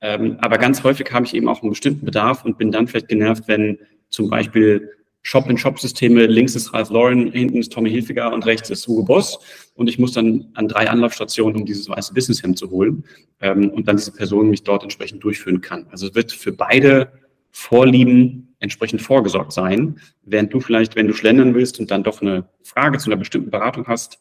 [0.02, 3.08] Ähm, aber ganz häufig habe ich eben auch einen bestimmten Bedarf und bin dann vielleicht
[3.08, 3.80] genervt, wenn
[4.10, 4.90] zum Beispiel
[5.22, 9.40] Shop-in-Shop-Systeme, links ist Ralph Lauren, hinten ist Tommy Hilfiger und rechts ist Hugo Boss.
[9.76, 13.06] Und ich muss dann an drei Anlaufstationen, um dieses weiße Businesshemd zu holen
[13.40, 15.88] ähm, und dann diese Person mich dort entsprechend durchführen kann.
[15.90, 17.12] Also es wird für beide
[17.52, 22.50] Vorlieben entsprechend vorgesorgt sein, während du vielleicht, wenn du schlendern willst und dann doch eine
[22.64, 24.20] Frage zu einer bestimmten Beratung hast,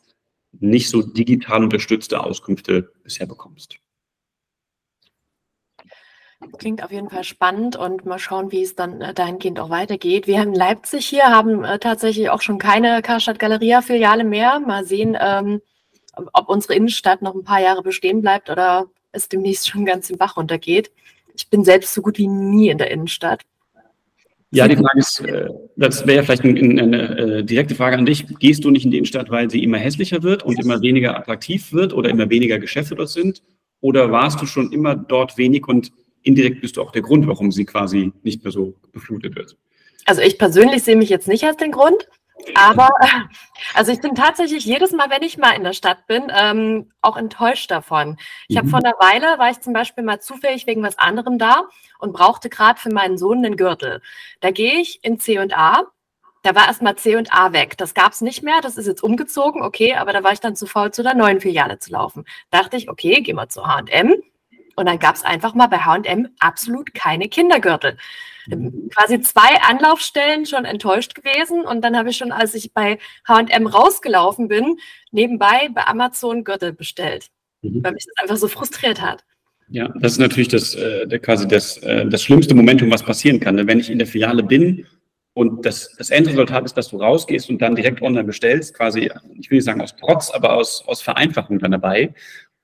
[0.58, 3.78] nicht so digital unterstützte Auskünfte bisher bekommst.
[6.58, 10.26] Klingt auf jeden Fall spannend und mal schauen, wie es dann äh, dahingehend auch weitergeht.
[10.26, 14.58] Wir in Leipzig hier haben äh, tatsächlich auch schon keine Karstadt Galeria Filiale mehr.
[14.58, 15.60] Mal sehen, ähm,
[16.32, 20.18] ob unsere Innenstadt noch ein paar Jahre bestehen bleibt oder es demnächst schon ganz im
[20.18, 20.90] Bach runtergeht.
[21.34, 23.42] Ich bin selbst so gut wie nie in der Innenstadt.
[24.52, 28.26] Ja, die Frage ist, äh, das wäre vielleicht eine, eine, äh, direkte Frage an dich.
[28.38, 31.72] Gehst du nicht in die Innenstadt, weil sie immer hässlicher wird und immer weniger attraktiv
[31.72, 33.42] wird oder immer weniger Geschäfte dort sind?
[33.80, 35.90] Oder warst du schon immer dort wenig und
[36.22, 39.56] indirekt bist du auch der Grund, warum sie quasi nicht mehr so beflutet wird.
[40.06, 42.08] Also ich persönlich sehe mich jetzt nicht als den Grund,
[42.54, 42.88] aber
[43.74, 47.16] also ich bin tatsächlich jedes Mal, wenn ich mal in der Stadt bin, ähm, auch
[47.16, 48.18] enttäuscht davon.
[48.48, 48.60] Ich mhm.
[48.60, 51.64] habe vor einer Weile, war ich zum Beispiel mal zufällig wegen was anderem da
[51.98, 54.02] und brauchte gerade für meinen Sohn einen Gürtel.
[54.40, 55.82] Da gehe ich in C&A,
[56.42, 57.78] da war erstmal C&A weg.
[57.78, 60.56] Das gab es nicht mehr, das ist jetzt umgezogen, okay, aber da war ich dann
[60.56, 62.24] zu faul, zu der neuen Filiale zu laufen.
[62.50, 64.14] Dachte ich, okay, geh mal zu H&M,
[64.76, 67.96] und dann gab es einfach mal bei HM absolut keine Kindergürtel.
[68.46, 68.90] Mhm.
[68.94, 71.62] Quasi zwei Anlaufstellen schon enttäuscht gewesen.
[71.62, 74.78] Und dann habe ich schon, als ich bei HM rausgelaufen bin,
[75.10, 77.28] nebenbei bei Amazon Gürtel bestellt,
[77.62, 77.84] mhm.
[77.84, 79.24] weil mich das einfach so frustriert hat.
[79.68, 83.66] Ja, das ist natürlich das, äh, quasi das, äh, das schlimmste Momentum, was passieren kann.
[83.66, 84.86] Wenn ich in der Filiale bin
[85.34, 89.50] und das, das Endresultat ist, dass du rausgehst und dann direkt online bestellst, quasi, ich
[89.50, 92.12] will nicht sagen aus Trotz, aber aus, aus Vereinfachung dann dabei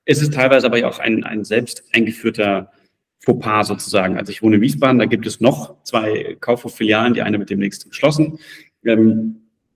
[0.09, 2.71] es ist teilweise aber auch ein, ein selbst eingeführter
[3.19, 4.17] Fauxpas sozusagen.
[4.17, 7.59] Also ich wohne in Wiesbaden, da gibt es noch zwei Kaufhof-Filialen, die eine mit dem
[7.59, 8.39] nächsten geschlossen.
[8.83, 9.35] Ähm,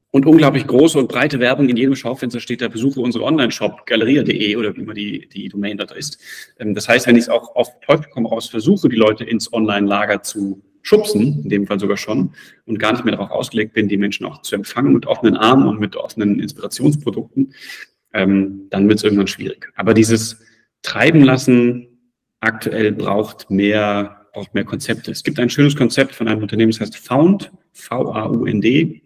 [0.09, 4.55] und unglaublich große und breite Werbung in jedem Schaufenster steht da, besuche unsere Online-Shop, galeria.de
[4.55, 6.17] oder wie immer die, die Domain dort ist.
[6.57, 9.53] Ähm, das heißt, wenn ich es auch auf Teufel komm raus versuche, die Leute ins
[9.53, 12.33] Online-Lager zu schubsen, in dem Fall sogar schon,
[12.65, 15.67] und gar nicht mehr darauf ausgelegt bin, die Menschen auch zu empfangen mit offenen Armen
[15.67, 17.53] und mit offenen Inspirationsprodukten,
[18.13, 19.71] ähm, dann wird es irgendwann schwierig.
[19.75, 20.39] Aber dieses
[20.81, 21.87] Treiben lassen
[22.39, 25.11] aktuell braucht mehr, braucht mehr Konzepte.
[25.11, 29.01] Es gibt ein schönes Konzept von einem Unternehmen, das heißt Found, V-A-U-N-D.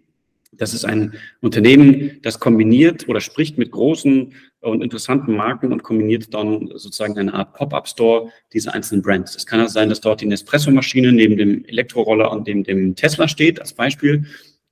[0.54, 6.34] Das ist ein Unternehmen, das kombiniert oder spricht mit großen und interessanten Marken und kombiniert
[6.34, 9.36] dann sozusagen eine Art Pop-up-Store dieser einzelnen Brands.
[9.36, 13.28] Es kann also sein, dass dort die Nespresso-Maschine neben dem Elektroroller und neben dem Tesla
[13.28, 14.26] steht, als Beispiel.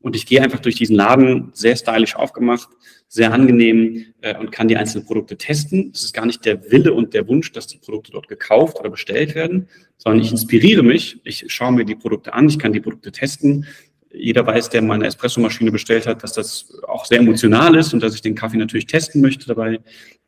[0.05, 2.69] Und ich gehe einfach durch diesen Laden, sehr stylisch aufgemacht,
[3.07, 5.89] sehr angenehm äh, und kann die einzelnen Produkte testen.
[5.95, 8.91] Es ist gar nicht der Wille und der Wunsch, dass die Produkte dort gekauft oder
[8.91, 12.81] bestellt werden, sondern ich inspiriere mich, ich schaue mir die Produkte an, ich kann die
[12.81, 13.65] Produkte testen.
[14.13, 18.13] Jeder weiß, der meine Espressomaschine bestellt hat, dass das auch sehr emotional ist und dass
[18.13, 19.79] ich den Kaffee natürlich testen möchte dabei.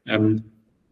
[0.07, 0.43] Ähm,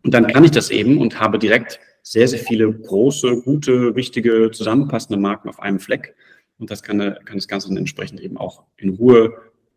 [0.03, 4.51] und dann kann ich das eben und habe direkt sehr, sehr viele große, gute, wichtige,
[4.51, 6.13] zusammenpassende Marken auf einem Fleck.
[6.57, 9.33] Und das kann, kann das Ganze dann entsprechend eben auch in Ruhe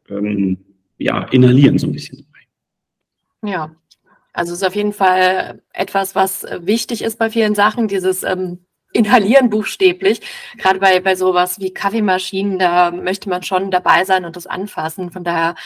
[0.08, 0.58] ähm,
[0.98, 2.26] ja, inhalieren so ein bisschen.
[3.44, 3.74] Ja,
[4.32, 8.64] also es ist auf jeden Fall etwas, was wichtig ist bei vielen Sachen, dieses ähm,
[8.92, 10.20] Inhalieren buchstäblich.
[10.56, 15.10] Gerade bei, bei sowas wie Kaffeemaschinen, da möchte man schon dabei sein und das anfassen.
[15.10, 15.56] Von daher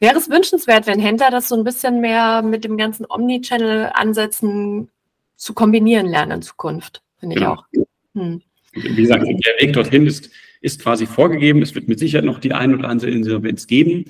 [0.00, 4.90] wäre es wünschenswert, wenn Händler das so ein bisschen mehr mit dem ganzen Omnichannel-Ansätzen
[5.36, 7.52] zu kombinieren lernen in Zukunft, finde ich ja.
[7.52, 7.64] auch.
[8.14, 8.42] Hm.
[8.72, 10.30] Wie gesagt, der Weg dorthin ist,
[10.64, 11.60] ist quasi vorgegeben.
[11.60, 14.06] Es wird mit Sicherheit noch die ein oder andere Insolvenz geben.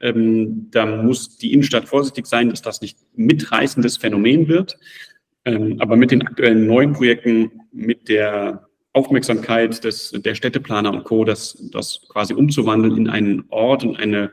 [0.00, 4.76] Ähm, da muss die Innenstadt vorsichtig sein, dass das nicht mitreißendes Phänomen wird.
[5.46, 11.24] Ähm, aber mit den aktuellen neuen Projekten, mit der Aufmerksamkeit des, der Städteplaner und Co.,
[11.24, 14.30] das, das quasi umzuwandeln in einen Ort und eine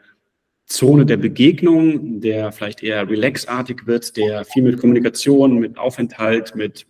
[0.65, 6.85] Zone der Begegnung, der vielleicht eher relaxartig wird, der viel mit Kommunikation, mit Aufenthalt, mit,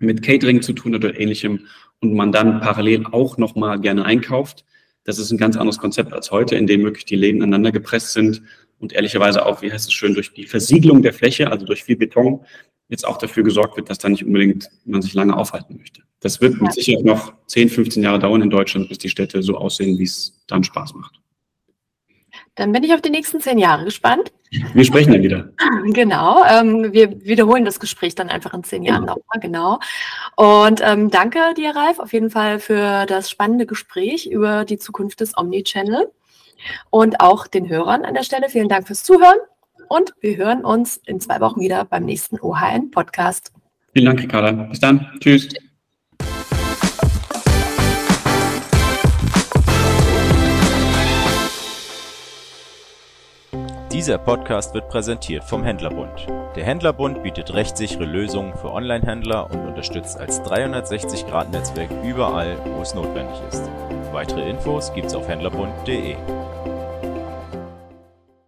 [0.00, 1.66] mit Catering zu tun hat oder ähnlichem
[2.00, 4.64] und man dann parallel auch nochmal gerne einkauft.
[5.04, 8.12] Das ist ein ganz anderes Konzept als heute, in dem wirklich die Läden aneinander gepresst
[8.12, 8.42] sind
[8.78, 11.96] und ehrlicherweise auch, wie heißt es schön, durch die Versiegelung der Fläche, also durch viel
[11.96, 12.44] Beton,
[12.88, 16.02] jetzt auch dafür gesorgt wird, dass da nicht unbedingt man sich lange aufhalten möchte.
[16.20, 19.56] Das wird mit Sicherheit noch 10, 15 Jahre dauern in Deutschland, bis die Städte so
[19.56, 21.20] aussehen, wie es dann Spaß macht.
[22.58, 24.32] Dann bin ich auf die nächsten zehn Jahre gespannt.
[24.50, 25.48] Wir sprechen dann wieder.
[25.92, 26.44] Genau.
[26.44, 29.14] Ähm, wir wiederholen das Gespräch dann einfach in zehn Jahren genau.
[29.14, 29.40] nochmal.
[29.40, 29.78] Genau.
[30.36, 35.20] Und ähm, danke dir, Ralf, auf jeden Fall für das spannende Gespräch über die Zukunft
[35.20, 36.10] des Omnichannel.
[36.90, 39.38] Und auch den Hörern an der Stelle vielen Dank fürs Zuhören.
[39.88, 43.52] Und wir hören uns in zwei Wochen wieder beim nächsten OHN-Podcast.
[43.92, 44.50] Vielen Dank, Ricarda.
[44.50, 45.06] Bis dann.
[45.20, 45.48] Tschüss.
[53.98, 56.28] Dieser Podcast wird präsentiert vom Händlerbund.
[56.54, 63.34] Der Händlerbund bietet rechtssichere Lösungen für Online-Händler und unterstützt als 360-Grad-Netzwerk überall, wo es notwendig
[63.50, 63.68] ist.
[64.12, 66.14] Weitere Infos gibt's auf händlerbund.de.